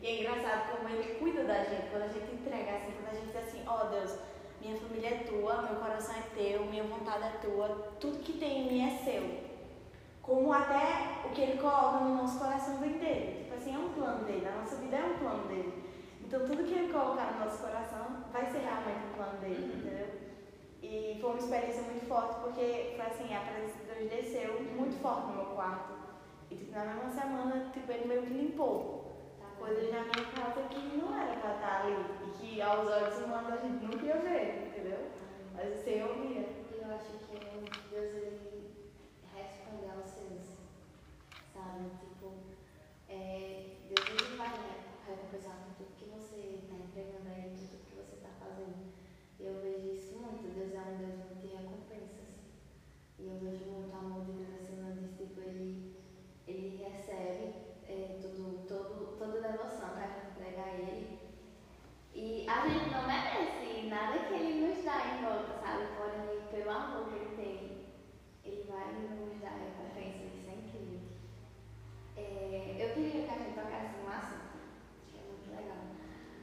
[0.00, 3.14] E é engraçado como ele cuida da gente, quando a gente entrega assim, quando a
[3.14, 4.18] gente diz assim, ó Deus,
[4.64, 7.68] minha família é tua, meu coração é teu, minha vontade é tua,
[8.00, 9.44] tudo que tem em mim é seu.
[10.22, 13.44] Como até o que ele coloca no nosso coração vem dele.
[13.44, 15.84] Tipo assim, é um plano dele, a nossa vida é um plano dele.
[16.22, 20.08] Então tudo que ele colocar no nosso coração vai ser realmente um plano dele, entendeu?
[20.82, 24.98] E foi uma experiência muito forte porque foi assim, a presença de Deus desceu muito
[25.00, 25.92] forte no meu quarto.
[26.50, 29.03] E tipo, na mesma semana, tipo, ele meio que limpou
[29.64, 31.96] coisas na minha casa que não era pra estar ali.
[32.26, 35.10] E que aos olhos humanos a gente nunca ia ver, entendeu?
[35.54, 36.64] Mas o Senhor via.
[36.84, 37.38] Eu acho que
[37.90, 38.76] Deus ele
[39.34, 40.44] responde aos seus,
[41.54, 41.88] sabe?
[41.98, 42.26] Tipo,
[43.08, 44.50] é, Deus ele vai
[45.08, 48.92] recompensar com tudo que você está entregando a Ele, tudo que você está fazendo.
[49.40, 50.54] E eu vejo isso muito.
[50.54, 52.44] Deus é um Deus muito de recompensas.
[53.18, 55.16] E eu vejo muito o amor de Deus acima disso.
[55.16, 55.96] Tipo, ele,
[56.46, 57.54] ele recebe
[57.88, 61.18] é, tudo, todo, toda devoção que a gente entrega a Ele.
[62.14, 65.86] E a gente não merece nada que Ele nos dá em volta, sabe?
[65.96, 67.86] Porém, pelo amor que Ele tem,
[68.44, 70.24] Ele vai nos dar recompensa.
[70.24, 71.00] Isso é incrível.
[72.16, 74.58] É, eu queria que a gente tocasse um assunto,
[75.10, 75.82] que é muito legal,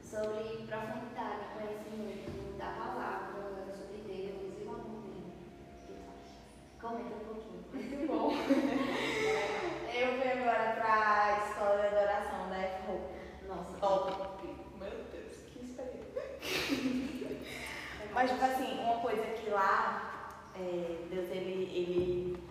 [0.02, 5.32] sobre profundidade, conhecimento da palavra, sobre Deus e o amor dele.
[5.32, 6.36] O que tu acha?
[6.82, 7.64] Comenta um pouquinho.
[7.72, 8.32] Muito bom.
[9.94, 13.14] Eu fui agora pra escola de adoração da F-Hope.
[13.48, 14.46] Nossa, Top.
[14.78, 16.12] Meu Deus, que experiência.
[18.12, 22.42] Mas, tipo assim, uma coisa que lá, é, Deus, ele, ele,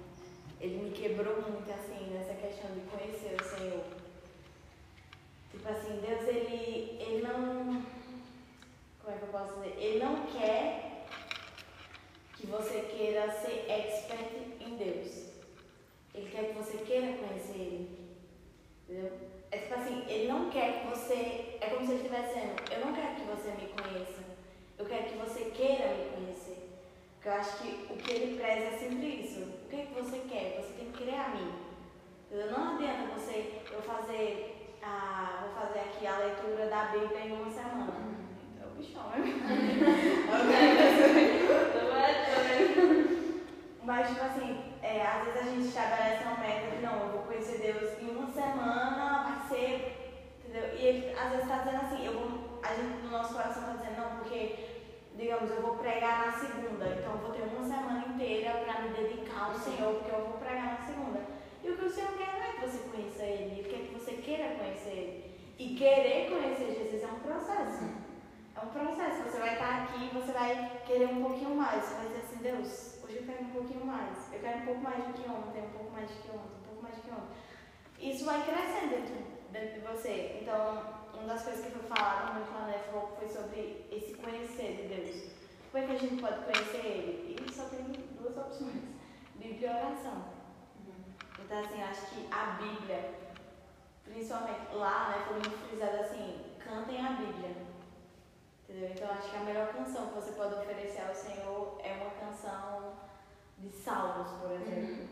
[0.60, 3.84] ele me quebrou muito, assim, nessa questão de conhecer o Senhor.
[5.52, 7.84] Tipo assim, Deus, ele, ele não...
[9.04, 9.76] Como é que eu posso dizer?
[9.78, 11.06] Ele não quer
[12.38, 15.30] que você queira ser expert em Deus.
[16.16, 18.12] Ele quer que você queira conhecer Ele.
[18.84, 19.12] Entendeu?
[19.50, 21.58] É tipo assim, ele não quer que você.
[21.62, 24.20] É como se ele estivesse dizendo, eu não quero que você me conheça.
[24.78, 26.70] Eu quero que você queira me conhecer.
[27.16, 29.40] Porque eu acho que o que ele preza é sempre isso.
[29.42, 30.62] O que, é que você quer?
[30.62, 31.54] Você tem que querer a mim.
[32.26, 32.52] Entendeu?
[32.52, 35.44] Não adianta você eu fazer a.
[35.44, 37.94] Vou fazer aqui a leitura da Bíblia em uma semana.
[38.56, 39.18] Então o bichão, né?
[43.84, 47.22] Mas, tipo assim, é, às vezes a gente estabelece uma meta de não, eu vou
[47.24, 50.76] conhecer Deus em uma semana, vai ser, entendeu?
[50.76, 53.74] E ele às vezes está dizendo assim, eu vou, a gente no nosso coração está
[53.74, 54.56] dizendo não, porque,
[55.16, 58.90] digamos, eu vou pregar na segunda, então eu vou ter uma semana inteira para me
[58.90, 61.22] dedicar ao Senhor, porque eu vou pregar na segunda.
[61.64, 63.94] E o que o Senhor quer não é que você conheça Ele, Ele quer que
[63.94, 65.32] você queira conhecer Ele.
[65.58, 67.84] E querer conhecer Jesus é um processo.
[68.56, 69.24] É um processo.
[69.24, 71.84] Você vai estar aqui e você vai querer um pouquinho mais.
[71.84, 72.91] Você vai dizer assim, Deus,
[73.42, 74.32] um pouquinho mais.
[74.34, 76.68] Eu quero um pouco mais do que ontem, um pouco mais do que ontem, um
[76.68, 78.12] pouco mais do que ontem.
[78.12, 79.16] Isso vai crescendo dentro,
[79.52, 80.40] dentro de você.
[80.42, 84.96] Então, uma das coisas que foi falada lá na F foi sobre esse conhecer de
[84.96, 85.32] Deus.
[85.72, 87.36] como é que a gente pode conhecer ele?
[87.40, 87.84] E só tem
[88.20, 88.84] duas opções:
[89.36, 90.24] Bíblia e oração.
[91.40, 93.14] Então, assim, acho que a Bíblia,
[94.06, 97.72] principalmente lá, né, foi muito frisado assim: cantem a Bíblia.
[98.68, 98.90] Entendeu?
[98.92, 102.94] Então, acho que a melhor canção que você pode oferecer ao Senhor é uma canção
[103.62, 105.08] de salmos, por exemplo.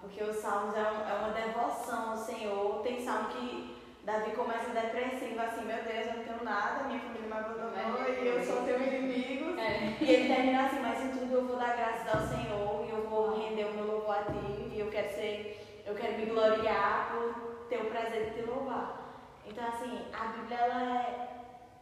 [0.00, 2.80] Porque os salmos é, um- é uma devoção ao Senhor.
[2.82, 7.26] Tem salmo que Davi começa depressivo, assim: Meu Deus, eu não tenho nada, minha família
[7.26, 7.70] me abandonou
[8.08, 9.58] e eu sou teu inimigo.
[9.60, 9.96] É.
[10.00, 13.06] E ele termina assim, mas em tudo eu vou dar graças ao Senhor e eu
[13.08, 17.12] vou render o meu louvor a ti e eu quero ser, eu quero me gloriar
[17.12, 18.96] por ter o prazer de te louvar.
[19.46, 21.28] Então assim, a Bíblia ela é,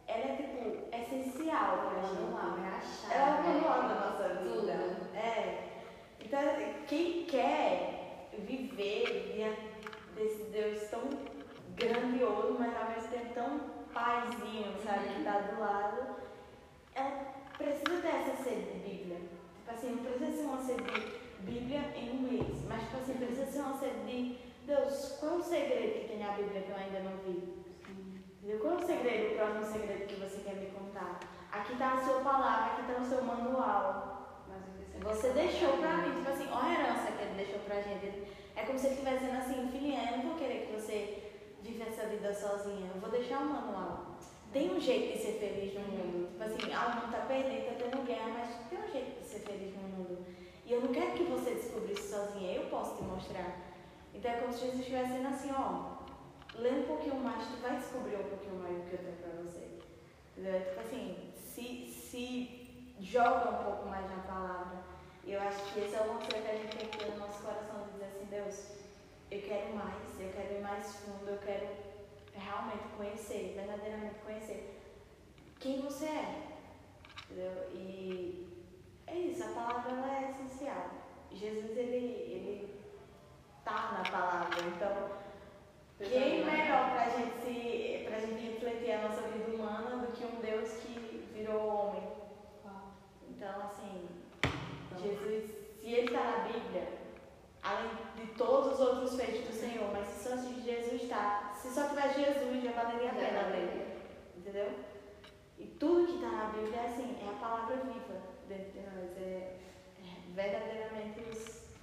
[0.07, 3.11] ela é tipo essencial pra gente.
[3.11, 3.15] é.
[3.15, 4.49] Ela é o manual da nossa vida.
[4.49, 5.15] Tudo.
[5.15, 5.68] É.
[6.29, 6.43] Então
[6.85, 9.61] quem quer viver diante
[10.15, 11.01] desse Deus tão
[11.75, 13.59] grandioso, mas ao mesmo tempo tão
[13.91, 16.17] paizinho, sabe, que tá do lado,
[16.93, 19.17] ela precisa ter essa sede de Bíblia.
[19.17, 23.45] Tipo assim, não precisa ser uma sede de Bíblia em inglês, mas tipo assim, precisa
[23.47, 24.37] ser uma sede de
[24.67, 27.59] Deus, qual é o segredo que tem na Bíblia que eu ainda não vi?
[28.61, 31.21] Qual é o segredo, o próximo segredo que você quer me contar?
[31.51, 34.18] Aqui está a sua palavra, aqui está o seu manual.
[35.01, 38.05] Você deixou pra mim, tipo assim, olha a herança que ele deixou pra gente.
[38.05, 41.31] Ele- É como se ele estivesse dizendo assim, filhinha, eu não vou querer que você
[41.61, 44.17] viva essa vida sozinha, eu vou deixar um manual.
[44.51, 46.27] Tem um jeito de ser feliz no mundo.
[46.31, 49.25] Tipo assim, ah, o mundo tá perdido, tá tendo guerra, mas tem um jeito de
[49.27, 50.25] ser feliz no mundo.
[50.65, 53.55] E eu não quero que você descubra isso sozinha, eu posso te mostrar.
[54.13, 55.99] Então é como se Jesus estivesse dizendo assim, ó,
[56.55, 59.41] lê um pouquinho mais, tu vai descobrir um pouquinho mais do que eu tenho pra
[59.43, 59.79] você.
[60.35, 60.55] Entendeu?
[60.55, 64.88] É Tipo assim, se, se joga um pouco mais na palavra.
[65.31, 67.43] Eu acho que esse é uma coisa que a gente tem que ter no nosso
[67.43, 68.71] coração, de dizer assim, Deus,
[69.29, 71.67] eu quero mais, eu quero ir mais fundo, eu quero
[72.33, 74.81] realmente conhecer, verdadeiramente conhecer
[75.59, 76.47] quem você é.
[77.25, 77.69] Entendeu?
[77.75, 78.47] E
[79.05, 80.89] é isso, a palavra ela é essencial.
[81.31, 82.81] Jesus, ele, ele
[83.63, 85.19] tá na palavra, então
[85.99, 90.41] quem melhor pra gente, se, pra gente refletir a nossa vida humana do que um
[90.41, 92.09] Deus que virou homem?
[93.29, 94.07] Então, assim,
[95.01, 96.87] Jesus, se ele está na Bíblia,
[97.63, 101.89] além de todos os outros feitos do Senhor, mas se só Jesus está, se só
[101.89, 103.97] tivesse Jesus, já valeria a pena ler.
[104.37, 104.71] Entendeu?
[105.57, 109.17] E tudo que está na Bíblia é assim, é a palavra viva dentro de nós,
[109.17, 109.57] é,
[109.99, 111.23] é verdadeiramente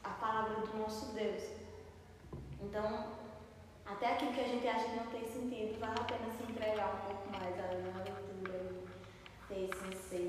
[0.03, 1.43] a palavra do nosso Deus.
[2.61, 3.13] Então,
[3.85, 6.95] até aquilo que a gente acha que não tem sentido, vale a pena se entregar
[6.95, 10.26] um pouco mais na leitura e ter esse anseio,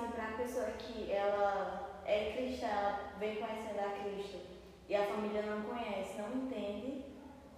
[0.00, 4.38] assim, para a pessoa que ela é cristã, ela vem conhecendo a Cristo
[4.88, 7.04] e a família não conhece, não entende,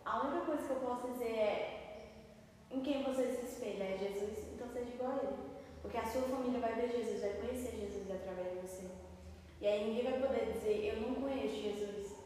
[0.05, 1.83] a única coisa que eu posso dizer é
[2.71, 5.53] em quem você se espelha é Jesus, então seja igual a ele.
[5.81, 8.87] Porque a sua família vai ver Jesus, vai conhecer Jesus através de você.
[9.61, 12.17] E aí ninguém vai poder dizer, eu não conheço Jesus.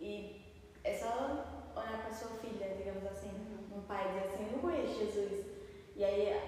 [0.00, 0.42] E
[0.84, 3.30] é só olhar para sua filha, digamos assim,
[3.74, 5.46] um pai dizer assim, eu não conheço Jesus.
[5.94, 6.40] E aí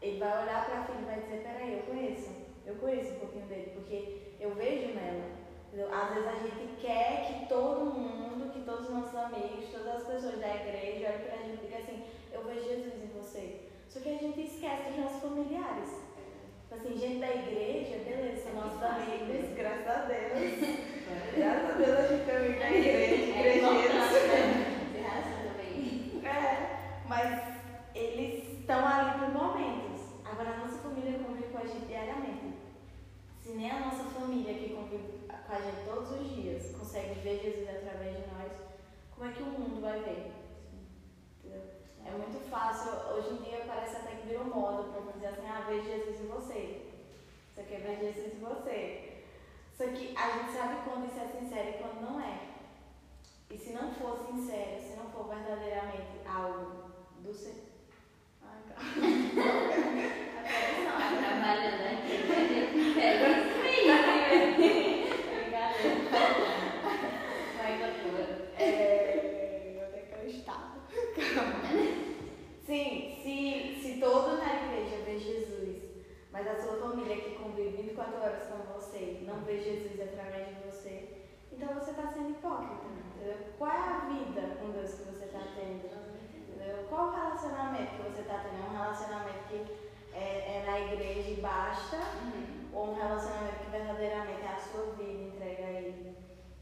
[0.00, 2.30] ele vai olhar para a filha e vai dizer, peraí, eu conheço,
[2.66, 5.24] eu conheço um pouquinho dele, porque eu vejo nela.
[5.68, 5.88] entendeu?
[5.94, 10.06] Às vezes a gente quer que todo mundo, que todos os nossos amigos, todas as
[10.06, 12.02] pessoas da igreja olhem pra gente e digam assim,
[12.32, 13.60] eu vejo Jesus em você.
[13.88, 15.90] Só que a gente esquece dos nossos familiares.
[16.62, 20.92] Tipo assim, gente da igreja, beleza, são nossos amigos, graças a Deus.
[21.36, 24.72] Graças a Deus a gente tem amigo da igreja, É igrejeiros.
[26.24, 27.42] É, mas
[27.94, 30.00] eles estão ali por momentos.
[30.24, 31.31] Agora a nossa família convive com
[31.62, 32.54] a gente diariamente.
[33.40, 37.40] Se nem a nossa família que convive com a gente todos os dias consegue ver
[37.40, 38.52] Jesus através de nós,
[39.14, 40.32] como é que o mundo vai ver?
[42.04, 45.64] É muito fácil, hoje em dia parece até que virou moda para dizer assim, ah,
[45.68, 46.92] vejo Jesus em você.
[47.54, 49.24] Você quer ver Jesus em você.
[49.72, 52.48] Só que a gente sabe quando isso é sincero e quando não é.
[53.50, 56.90] E se não for sincero, se não for verdadeiramente algo
[57.20, 57.72] do ser.
[58.42, 60.22] Ai,
[60.84, 60.98] calma.
[60.98, 62.36] Tá trabalhando aqui, né?
[63.00, 63.82] É isso aí.
[65.34, 66.12] Brincadeira
[90.14, 92.68] é, é na igreja e basta, uhum.
[92.72, 96.16] ou um relacionamento que verdadeiramente é a sua vida entrega a ele.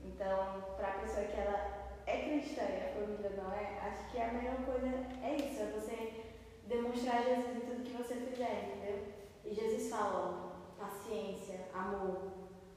[0.04, 4.20] Então, para a pessoa que ela é cristã e a família não é, acho que
[4.20, 4.88] a melhor coisa
[5.22, 6.24] é isso, é você
[6.66, 9.08] demonstrar Jesus em tudo que você fizer, entendeu?
[9.44, 12.30] E Jesus fala, paciência, amor,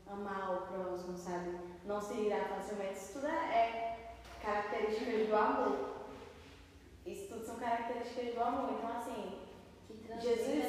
[0.07, 1.57] amar o próximo, sabe?
[1.86, 2.93] Não se irá facilmente.
[2.93, 5.93] Isso tudo é características do amor.
[7.05, 8.71] Isso tudo são características do amor.
[8.71, 9.43] Então, assim,
[10.22, 10.66] Jesus.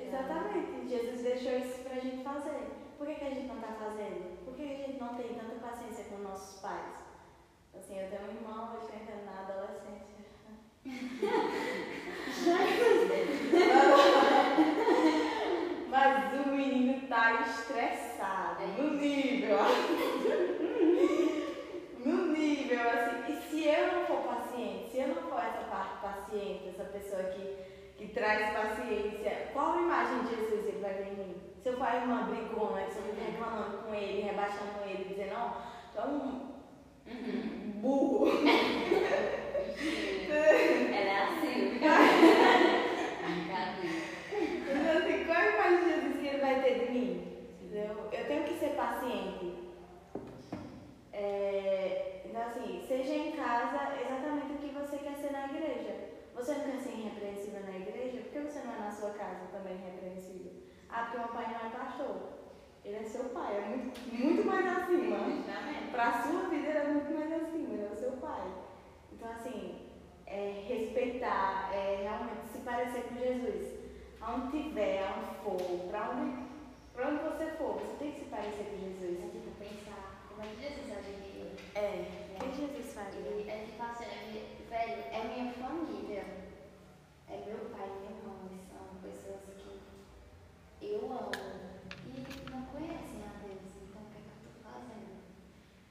[0.00, 0.88] Exatamente.
[0.88, 2.68] Jesus deixou isso pra gente fazer.
[2.98, 4.44] Por que, que a gente não tá fazendo?
[4.44, 7.02] Por que, que a gente não tem tanta paciência com nossos pais?
[7.76, 10.14] Assim, eu tenho um irmão, hoje está entrando na adolescência.
[15.88, 18.62] Mas o menino tá estressado.
[18.78, 19.58] No nível.
[22.04, 23.32] no nível, assim.
[23.32, 27.22] E se eu não for paciente, se eu não for essa parte paciente, essa pessoa
[27.24, 27.56] que,
[27.96, 31.34] que traz paciência, qual imagem de Jesus ele vai ver em mim?
[31.62, 35.34] Se eu for a irmã brigona, que eu fico reclamando com ele, rebaixando ele, dizendo,
[35.34, 35.56] não,
[35.92, 36.54] tu é um
[37.06, 37.72] Uhum.
[37.82, 38.28] Burro.
[40.30, 41.80] Ela é assim.
[44.34, 47.08] Então, assim, qual a imagem de Jesus que ele vai ter de mim?
[47.62, 48.10] Entendeu?
[48.12, 49.54] Eu tenho que ser paciente.
[51.12, 56.13] É, então, assim, seja em casa exatamente o que você quer ser na igreja.
[56.34, 58.22] Você não quer ser irrepreensível na igreja?
[58.22, 60.52] Por que você não é na sua casa também irrepreensível?
[60.88, 62.16] Ah, porque meu pai não é pastor.
[62.84, 65.18] Ele é seu pai, é muito, muito mais acima.
[65.90, 68.52] Para a sua vida, ele é muito mais acima, ele é o seu pai.
[69.12, 69.88] Então, assim,
[70.26, 73.72] é, respeitar, é, realmente se parecer com Jesus.
[74.20, 76.44] Aonde tiver, aonde for, para onde,
[76.92, 79.18] pra onde você for, você tem que se parecer com Jesus.
[79.20, 81.52] É tipo pensar, é que Jesus agiria?
[81.74, 83.52] É, o que Jesus faria?
[83.52, 86.24] É tipo assim, é, velho, é minha família.
[87.28, 89.40] É meu pai e minha mãe, são pessoas
[90.78, 91.64] que eu amo
[92.54, 95.26] não conhecem a Deus, então o que, é que eu estou fazendo?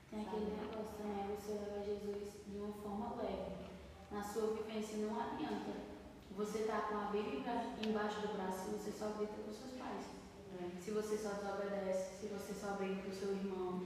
[0.09, 3.67] Tem aquele negócio também, é você levar Jesus de uma forma leve.
[4.11, 5.73] Na sua vivência não adianta.
[6.37, 7.43] Você tá com a Bíblia
[7.85, 10.05] embaixo do braço e você só grita com seus pais.
[10.55, 10.81] É.
[10.81, 13.81] Se você só desobedece, se você só briga com o seu irmão.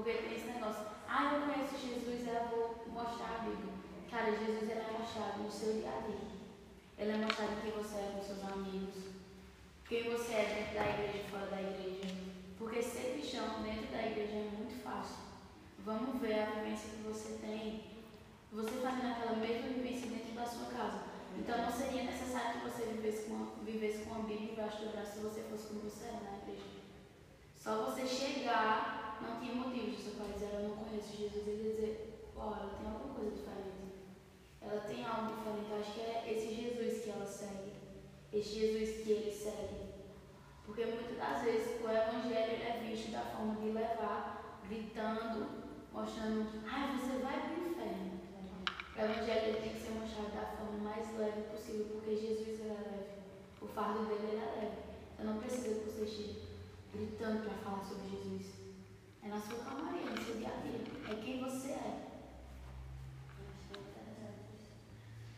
[0.00, 3.74] Porque tem esse negócio, ah, eu conheço Jesus, eu vou mostrar a Bíblia.
[4.10, 6.40] Cara, Jesus ele é mostrado no seu dia a dia.
[6.96, 8.94] Ele é mostrado em quem você é com seus amigos,
[9.86, 12.14] quem você é dentro da igreja e fora da igreja.
[12.56, 15.16] Porque ser cristão dentro da igreja é muito fácil.
[15.84, 17.84] Vamos ver a vivência que você tem.
[18.52, 21.02] Você fazendo aquela mesma vivência dentro da sua casa.
[21.36, 25.12] Então não seria necessário que você vivesse com, vivesse com a Bíblia embaixo do braço
[25.12, 26.64] se você fosse como você é na igreja.
[27.54, 32.46] Só você chegar, não tinha motivo de dizer, eu não conheço Jesus, ele dizer, ó,
[32.46, 33.70] ela tem alguma coisa diferente.
[34.60, 35.70] Ela tem algo diferente.
[35.70, 37.72] Eu acho que é esse Jesus que ela segue.
[38.32, 39.90] Esse Jesus que ele segue.
[40.64, 45.46] Porque muitas das vezes o evangelho é visto da forma de levar, gritando,
[45.92, 48.20] mostrando, ai, você vai para o inferno.
[48.96, 53.10] O evangelho tem que ser mostrado da forma mais leve possível, porque Jesus é leve.
[53.60, 54.76] O fardo dele é leve.
[55.16, 56.40] Você não precisa que você esteja
[56.94, 58.49] gritando para falar sobre Jesus.
[59.22, 60.80] É na sua calmaria, no seu dia a dia.
[61.10, 62.10] É quem você é.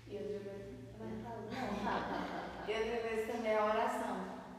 [0.07, 0.73] E outra vez.
[2.69, 4.17] E outra vez também a oração.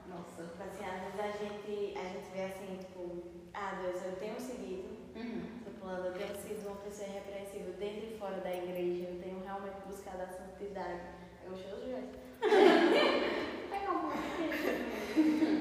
[0.07, 4.15] Nossa, tipo assim, às vezes a gente, a gente vê assim, tipo, ah Deus, eu
[4.17, 5.63] tenho seguido uhum.
[5.79, 9.81] plano, eu tenho sido uma pessoa irrepreensível dentro e fora da igreja, eu tenho realmente
[9.87, 11.01] buscado a santidade.
[11.45, 12.23] É gostoso, gente?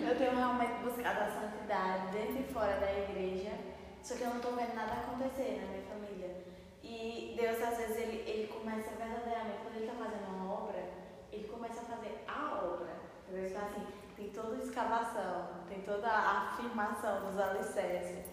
[0.08, 3.11] eu tenho realmente buscado a santidade dentro e fora da igreja,
[4.02, 6.36] só que eu não estou vendo nada acontecer na minha família.
[6.82, 10.84] E Deus, às vezes, ele, ele começa verdadeiramente, quando ele está fazendo uma obra,
[11.32, 12.90] ele começa a fazer a obra.
[13.30, 13.86] Ele está assim,
[14.16, 18.26] tem toda a escavação, tem toda a afirmação dos alicerces.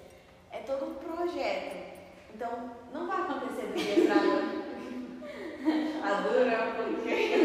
[0.52, 2.00] É todo um projeto.
[2.34, 4.70] Então, não vai acontecer do dia para noite.
[6.04, 7.38] Adora porque.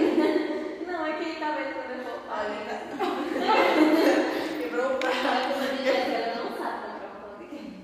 [0.87, 2.47] Não, é que talvez quando eu for falar.
[4.63, 5.55] Quebrou o prato.
[5.85, 7.83] Ela não sabe comprar um pão de queijo.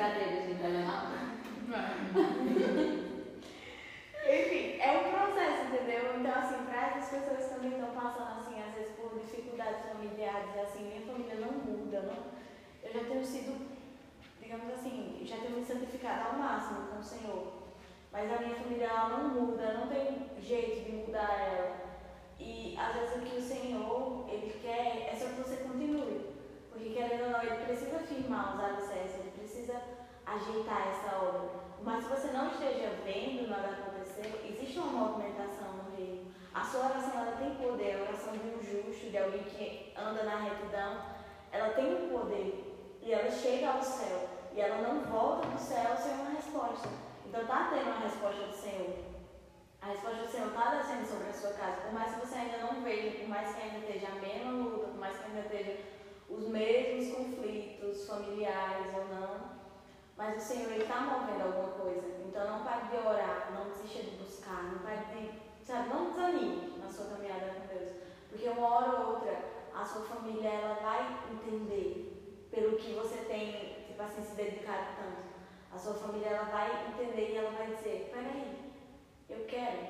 [0.00, 1.76] Brincadeira, gente, ela não.
[4.32, 6.16] Enfim, é um processo, entendeu?
[6.18, 10.56] Então, assim, para essas pessoas que também estão passando, assim, às vezes por dificuldades familiares,
[10.56, 12.30] assim, minha família não muda, não.
[12.82, 13.76] Eu já tenho sido,
[14.40, 17.52] digamos assim, já tenho me santificado ao máximo com o Senhor.
[18.10, 21.76] Mas a minha família, ela não muda, não tem jeito de mudar ela.
[22.38, 26.30] E, às vezes, o que o Senhor, Ele quer é só que você continue.
[26.70, 29.29] Porque, querendo ou não, Ele precisa firmar os alicerces,
[30.34, 31.60] ajeitar essa obra.
[31.82, 36.30] Mas se você não esteja vendo nada acontecer, existe uma movimentação no reino.
[36.54, 39.92] A sua oração ela tem poder, é a oração de um justo, de alguém que
[39.96, 41.02] anda na retidão,
[41.52, 45.96] ela tem um poder e ela chega ao céu e ela não volta do céu
[45.96, 46.88] sem uma resposta.
[47.26, 49.10] Então tá tendo uma resposta do Senhor.
[49.80, 52.58] A resposta do Senhor está descendo sobre a sua casa, por mais que você ainda
[52.58, 55.78] não veja, por mais que ainda esteja a mesma luta, por mais que ainda esteja
[56.28, 59.59] os mesmos conflitos familiares ou não,
[60.20, 62.06] mas o Senhor está movendo alguma coisa.
[62.26, 65.40] Então não pare de orar, não desista de buscar, não pare de.
[65.64, 67.92] Sabe, não desanime na sua caminhada com Deus.
[68.28, 69.42] Porque uma hora ou outra
[69.74, 75.24] a sua família ela vai entender pelo que você tem, tipo assim, se dedicado tanto.
[75.72, 78.74] A sua família ela vai entender e ela vai dizer, peraí,
[79.26, 79.86] eu quero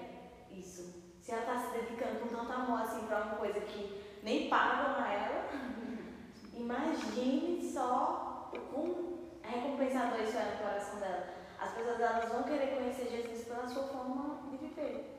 [0.53, 1.17] isso.
[1.21, 5.03] Se ela está se dedicando com tanto amor assim para uma coisa que nem pagam
[5.03, 5.49] a ela,
[6.55, 9.20] imagine só como
[9.51, 11.29] recompensador isso era no coração dela.
[11.59, 15.17] As pessoas elas vão querer conhecer Jesus pela sua forma de viver.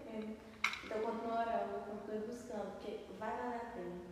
[0.83, 4.11] Então, continua orando, continua buscando, porque vai valer a pena.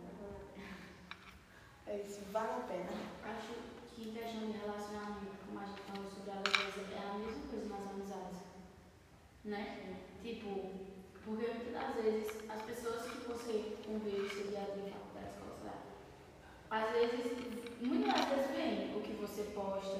[1.86, 2.90] É isso, vale a pena.
[3.24, 3.54] Acho
[3.94, 7.68] que questão de relacionamento, como a gente falou sobre a leveza, é a mesma coisa
[7.68, 8.38] nas amizades.
[9.44, 9.98] Né?
[10.22, 10.70] Tipo,
[11.24, 14.99] porque muitas das vezes as pessoas que você convive seu dia a dia
[16.70, 19.98] às vezes, muito mais vezes vem o que você posta,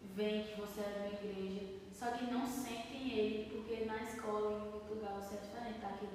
[0.00, 4.52] vem que você é de uma igreja, só que não sentem ele, porque na escola,
[4.52, 5.88] em outro lugar, você é diferente tá?
[5.88, 6.12] daquilo.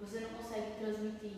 [0.00, 1.36] Você não consegue transmitir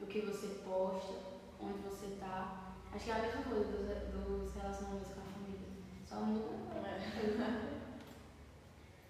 [0.00, 1.12] o que você posta,
[1.60, 2.76] onde você está.
[2.92, 5.68] Acho que é a mesma coisa dos, dos relacionamentos com a família.
[6.06, 6.54] Só muda.
[6.76, 6.98] É.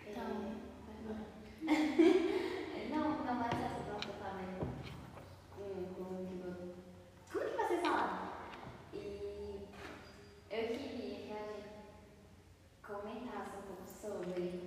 [0.09, 0.25] então.
[1.69, 1.73] É.
[2.81, 2.89] é.
[2.89, 3.84] Não, não, mas é
[14.05, 14.61] sobre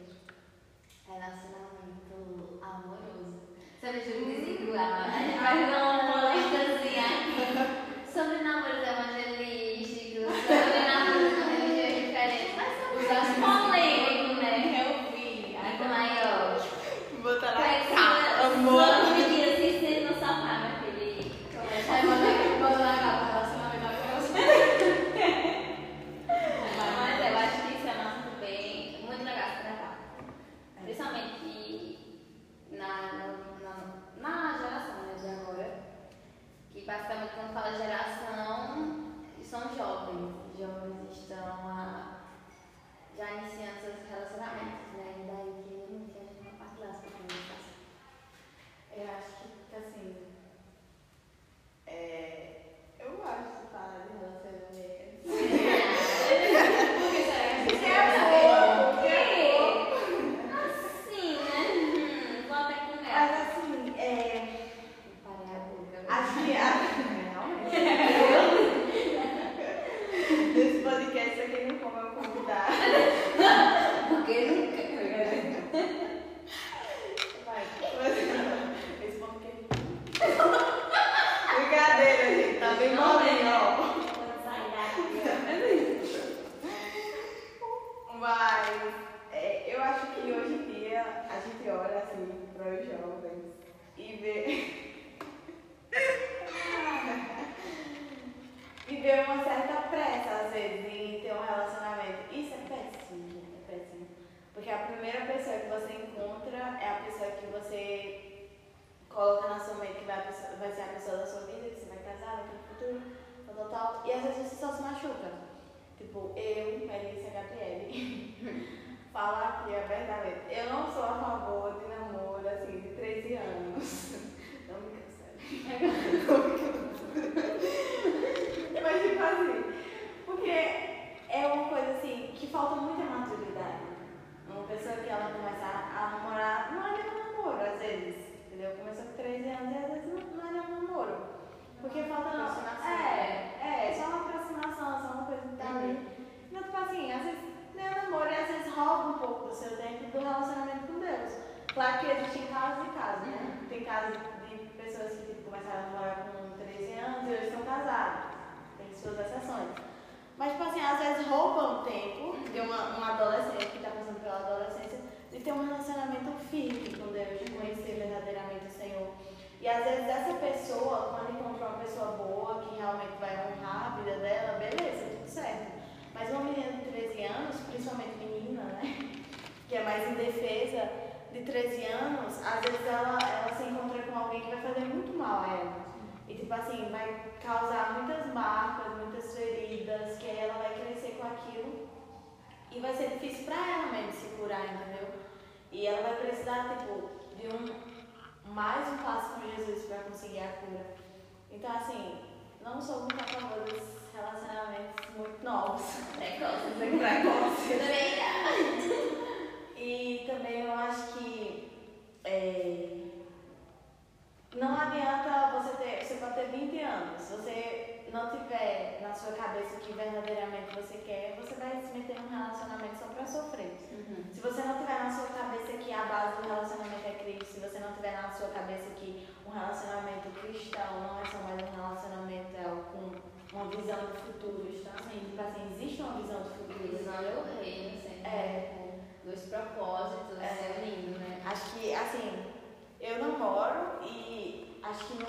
[1.06, 3.54] relacionamento amoroso.
[3.80, 4.94] Sabe, Júlio desigual.
[4.94, 5.72] A não vai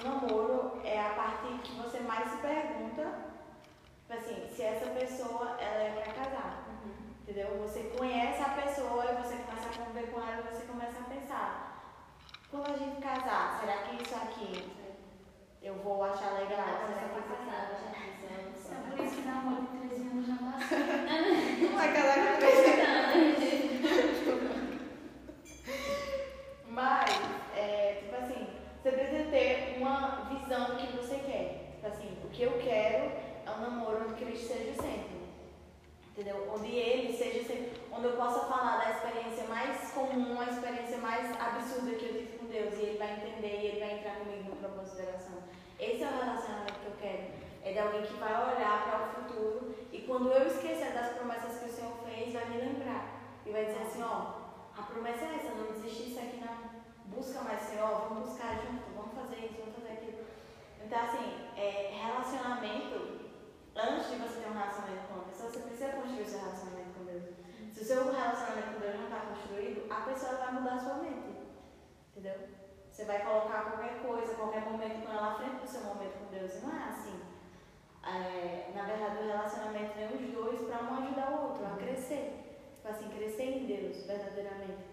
[0.09, 3.13] namoro é a parte que você mais se pergunta,
[4.07, 6.65] tipo assim, se essa pessoa ela é pra casar.
[7.23, 7.59] Entendeu?
[7.63, 11.05] Você conhece a pessoa e você começa a conviver com ela e você começa a
[11.05, 11.65] pensar.
[12.51, 14.67] Quando a gente casar, será que isso aqui
[15.63, 16.61] eu vou achar legal?
[16.61, 17.91] Ah, será tá que aqui- casada, já
[18.39, 18.73] pensou?
[18.73, 20.79] É por isso que namoro de 13 anos já passou.
[21.69, 22.79] Não vai casar com a pessoa.
[26.71, 27.38] Mas, é,
[28.83, 31.73] você precisa ter uma visão do que você quer.
[31.75, 33.13] Tipo assim, o que eu quero
[33.47, 35.19] é um namoro onde Cristo seja centro.
[36.11, 36.49] Entendeu?
[36.55, 41.31] Onde ele seja sempre, onde eu possa falar da experiência mais comum, a experiência mais
[41.41, 44.51] absurda que eu tive com Deus, e ele vai entender e ele vai entrar comigo
[44.51, 45.43] no propósito da oração.
[45.79, 47.23] Esse é o relacionamento que eu quero.
[47.65, 51.59] É de alguém que vai olhar para o futuro e quando eu esquecer das promessas
[51.59, 53.21] que o Senhor fez, vai me lembrar.
[53.45, 56.68] E vai dizer assim, ó, a promessa é essa, não desistir disso aqui não.
[57.19, 60.25] Busca mais, Senhor, vamos buscar junto, vamos fazer isso, vamos fazer aquilo.
[60.85, 63.35] Então, assim, é, relacionamento,
[63.75, 66.95] antes de você ter um relacionamento com uma pessoa, você precisa construir o seu relacionamento
[66.97, 67.25] com Deus.
[67.75, 70.95] Se o seu relacionamento com Deus não está construído, a pessoa vai mudar a sua
[70.95, 71.59] mente.
[72.15, 72.39] Entendeu?
[72.89, 76.31] Você vai colocar qualquer coisa, qualquer momento com ela à frente do seu momento com
[76.31, 76.55] Deus.
[76.55, 77.21] E não é assim.
[78.07, 82.71] É, na verdade, o relacionamento vem os dois para um ajudar o outro a crescer.
[82.77, 84.88] Tipo assim, crescer em Deus, verdadeiramente.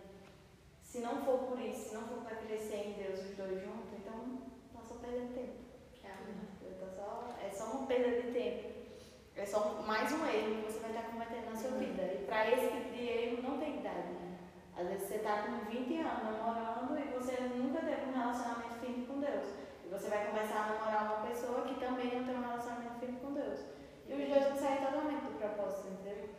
[0.96, 3.91] Se não for por isso, se não for para crescer em Deus os dois juntos,
[4.00, 4.39] então
[4.74, 5.60] tá só perdendo tempo.
[6.02, 8.70] Tá só, é só uma perda de tempo.
[9.36, 12.02] É só mais um erro que você vai estar cometendo na sua vida.
[12.02, 14.16] E para esse tipo de erro não tem idade.
[14.78, 19.06] Às vezes você está com 20 anos namorando e você nunca teve um relacionamento firme
[19.06, 19.48] com Deus.
[19.84, 23.20] E você vai começar a namorar uma pessoa que também não tem um relacionamento firme
[23.20, 23.60] com Deus.
[24.08, 26.30] E os dois vão sair totalmente do propósito, entendeu?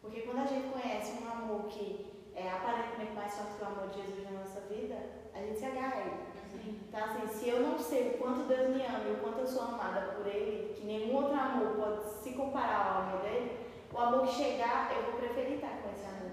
[0.00, 3.88] Porque quando a gente conhece um amor que é aparentemente mais forte que o amor
[3.88, 4.96] de Jesus na nossa vida,
[5.34, 6.34] a gente se agarra a ele.
[6.66, 9.46] Então, assim, se eu não sei o quanto Deus me ama e o quanto eu
[9.46, 13.58] sou amada por Ele, que nenhum outro amor pode se comparar ao amor dele,
[13.92, 16.30] o amor que chegar, eu vou preferir estar com esse amor.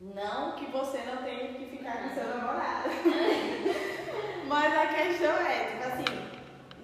[0.00, 2.88] Não que você não tenha que ficar com seu namorado.
[4.46, 6.04] Mas a questão é, tipo assim,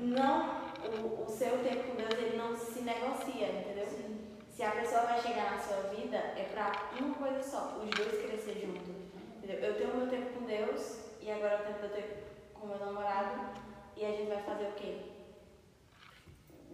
[0.00, 3.86] não, o, o seu tempo com Deus, ele não se negocia, entendeu?
[4.62, 8.24] Se a pessoa vai chegar na sua vida, é pra uma coisa só, os dois
[8.24, 8.94] crescer juntos.
[9.42, 12.14] Eu tenho o meu tempo com Deus e agora eu tenho o meu tempo
[12.54, 13.58] com meu namorado
[13.96, 14.98] e a gente vai fazer o quê?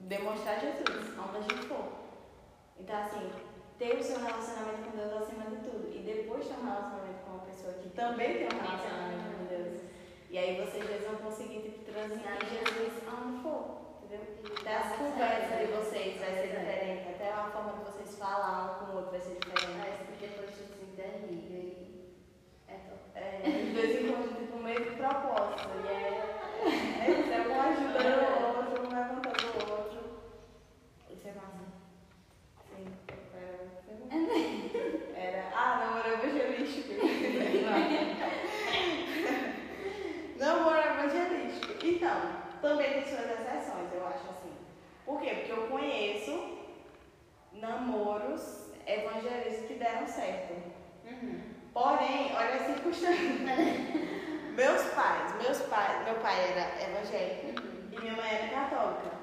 [0.00, 1.88] Demonstrar Jesus, onde a gente for.
[2.78, 3.32] Então assim,
[3.78, 5.90] ter o seu relacionamento com Deus acima de tudo.
[5.90, 9.80] E depois ter um relacionamento com uma pessoa que também tem um relacionamento com Deus.
[10.28, 13.77] E aí vocês dois vão conseguir tipo, transmitir Jesus aonde for.
[14.08, 14.26] Entendeu?
[14.58, 17.08] Até as conversas de vocês vai ser diferente.
[17.10, 20.00] Até a forma de vocês falar um com o outro vai ser diferente.
[20.08, 22.16] Mas depois tu se interliga e
[22.68, 23.00] é top.
[23.14, 25.68] É, os dois encontram tipo, o mesmo propósito.
[25.84, 26.24] E é,
[27.04, 30.00] é isso, é um ajudando o outro, um levantando o outro.
[31.10, 31.68] Isso é massa.
[32.64, 32.86] Sim,
[33.34, 33.58] era.
[35.18, 35.42] Era.
[35.54, 36.94] Ah, namoro evangelístico.
[40.38, 41.86] namoro evangelístico.
[41.86, 44.52] Então, também tem suas exceções, eu acho assim.
[45.08, 45.36] Por quê?
[45.36, 46.58] Porque eu conheço
[47.54, 50.52] namoros evangelistas que deram certo.
[51.06, 51.40] Uhum.
[51.72, 53.16] Porém, olha a circunstância.
[54.54, 59.16] meus pais, meus pais, meu pai era evangélico e minha mãe era católica.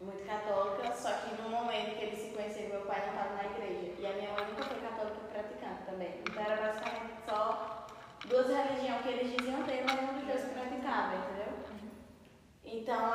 [0.00, 3.44] Muito católica, só que no momento que eles se conheceram, meu pai não estava na
[3.44, 3.94] igreja.
[3.98, 6.14] E a minha mãe nunca foi católica praticante também.
[6.30, 7.86] Então era basicamente só
[8.26, 11.62] duas religiões que eles diziam ter, mas nenhum dos dois praticava, entendeu?
[12.64, 13.12] Então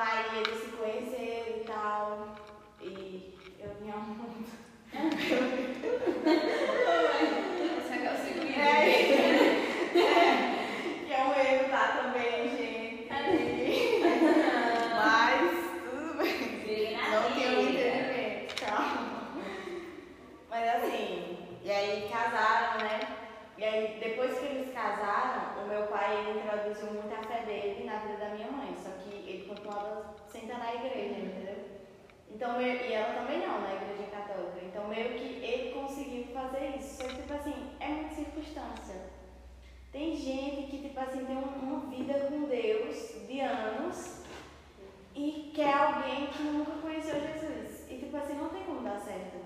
[32.37, 33.76] Então, e ela também não, na igreja católica.
[34.87, 36.97] Meio que ele conseguiu fazer isso.
[36.97, 38.95] Só que, tipo assim, é muita circunstância.
[39.91, 44.23] Tem gente que, tipo assim, tem uma vida com Deus de anos
[45.15, 47.89] e quer alguém que nunca conheceu Jesus.
[47.89, 49.37] E, tipo assim, não tem como dar certo.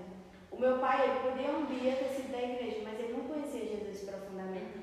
[0.50, 3.66] O meu pai, ele podia um dia ter sido da igreja, mas ele não conhecia
[3.66, 4.80] Jesus profundamente.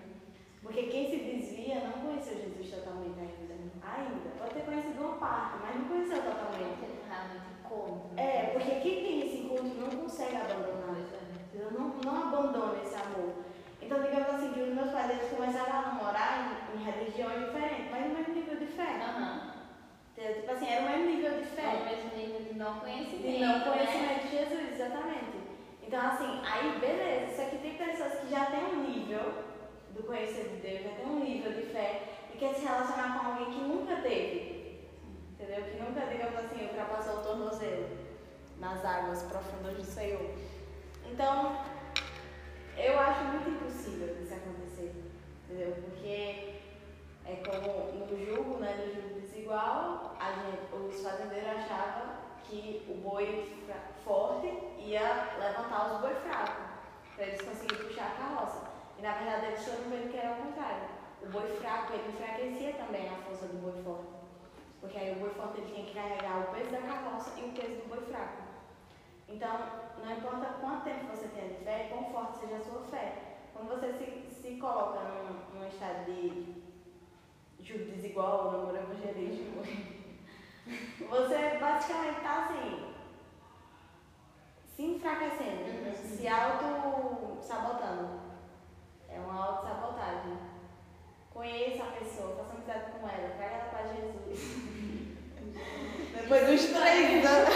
[0.62, 3.54] Porque quem se desvia não conheceu Jesus totalmente ainda.
[3.82, 4.30] Ainda.
[4.38, 6.99] Pode ter conhecido uma parte, mas não conheceu totalmente.
[8.18, 10.98] É, porque quem tem esse encontro não consegue abandonar.
[11.72, 13.34] Não, não abandona esse amor.
[13.82, 17.92] Então, digamos assim, que os meus pais eles começaram a namorar em, em religiões diferentes,
[17.92, 19.00] mas no mesmo nível de fé.
[19.02, 19.54] Aham.
[20.12, 20.36] Entendeu?
[20.36, 21.64] Tipo assim, era o mesmo nível de fé.
[21.64, 23.22] É o mesmo nível de não conhecimento.
[23.22, 23.66] De não né?
[23.66, 25.40] conhecimento de Jesus, exatamente.
[25.82, 29.44] Então, assim, aí beleza, só que tem pessoas que já têm um nível
[29.96, 32.04] do conhecer de Deus, já tem um nível de fé
[32.34, 34.59] e quer se relacionar com alguém que nunca teve.
[35.40, 35.64] Entendeu?
[35.64, 37.88] Que nunca, digamos assim, ultrapassou o tornozelo
[38.58, 40.36] nas águas profundas do Senhor.
[41.10, 41.64] Então,
[42.76, 44.94] eu acho muito impossível isso acontecer.
[45.46, 45.76] Entendeu?
[45.86, 46.60] Porque
[47.26, 52.96] é como no jugo, né, no jugo desigual, a gente, os fazendeiros achavam que o
[52.96, 53.64] boi
[54.04, 56.66] forte ia levantar os boi fracos,
[57.16, 58.68] para eles conseguirem puxar a carroça.
[58.98, 60.90] E na verdade eles foram vendo que era o contrário.
[61.22, 64.19] O boi fraco ele enfraquecia também a força do boi forte.
[64.82, 67.52] Porque aí o boi forte ele tinha que carregar o peso da carroça e o
[67.52, 68.44] peso do boi fraco.
[69.28, 69.60] Então,
[70.04, 73.14] não importa quanto tempo você tenha de fé, quão forte seja a sua fé.
[73.54, 76.64] Quando você se, se coloca num, num estado de
[77.62, 79.60] jugo desigual, namoro evangelístico,
[81.10, 82.94] você basicamente está assim,
[84.76, 85.94] se enfraquecendo, Uhum.
[86.18, 88.20] se auto-sabotando.
[89.10, 90.38] É uma auto-sabotagem.
[91.40, 94.40] Conheça a pessoa, faça amizade com ela, traga ela para Jesus.
[96.14, 97.54] Depois dos três anos.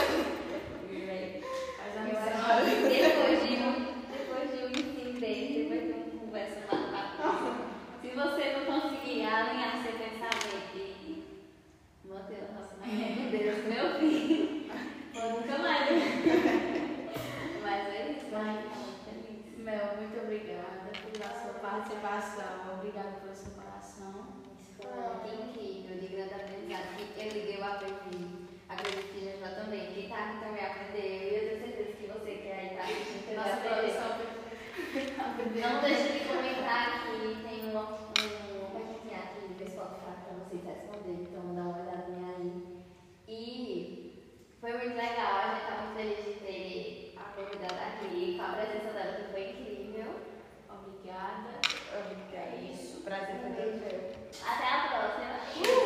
[2.88, 3.74] Depois de um,
[4.10, 6.62] depois de um desse, depois de uma conversa
[8.02, 11.22] se você não conseguir alinhar seu pensamento e
[12.06, 14.72] manter o relacionamento com Deus, meu filho,
[15.14, 15.90] eu nunca mais.
[17.62, 18.94] Mas é isso, Mas-.
[19.64, 22.74] Mel, muito obrigada pela sua participação.
[22.78, 24.44] Obrigada pela sua coração.
[24.60, 26.96] Isso foi muito incrível, de grande aprendizado.
[26.98, 28.44] que Eu liguei, eu aprendi.
[28.70, 29.94] Acredito que já também.
[29.94, 31.02] Quem tá aqui também aprendeu.
[31.02, 33.78] E eu tenho certeza que você que aí tá também Nossa aprendeu.
[33.78, 34.34] produção
[35.62, 37.86] Não deixe de comentar aqui, tem um, uma
[38.72, 42.52] caixinha aqui do Spotify para vocês responderem, então dá uma olhadinha aí.
[43.28, 48.44] E foi muito legal, a gente tá muito feliz de ter a convidada aqui, com
[48.44, 50.16] a presença dela que foi incrível.
[50.70, 51.50] Obrigada.
[52.34, 53.02] É isso.
[53.02, 54.13] Prazer foi todo meu.
[54.46, 55.34] Até a próxima.
[55.58, 55.83] Uh!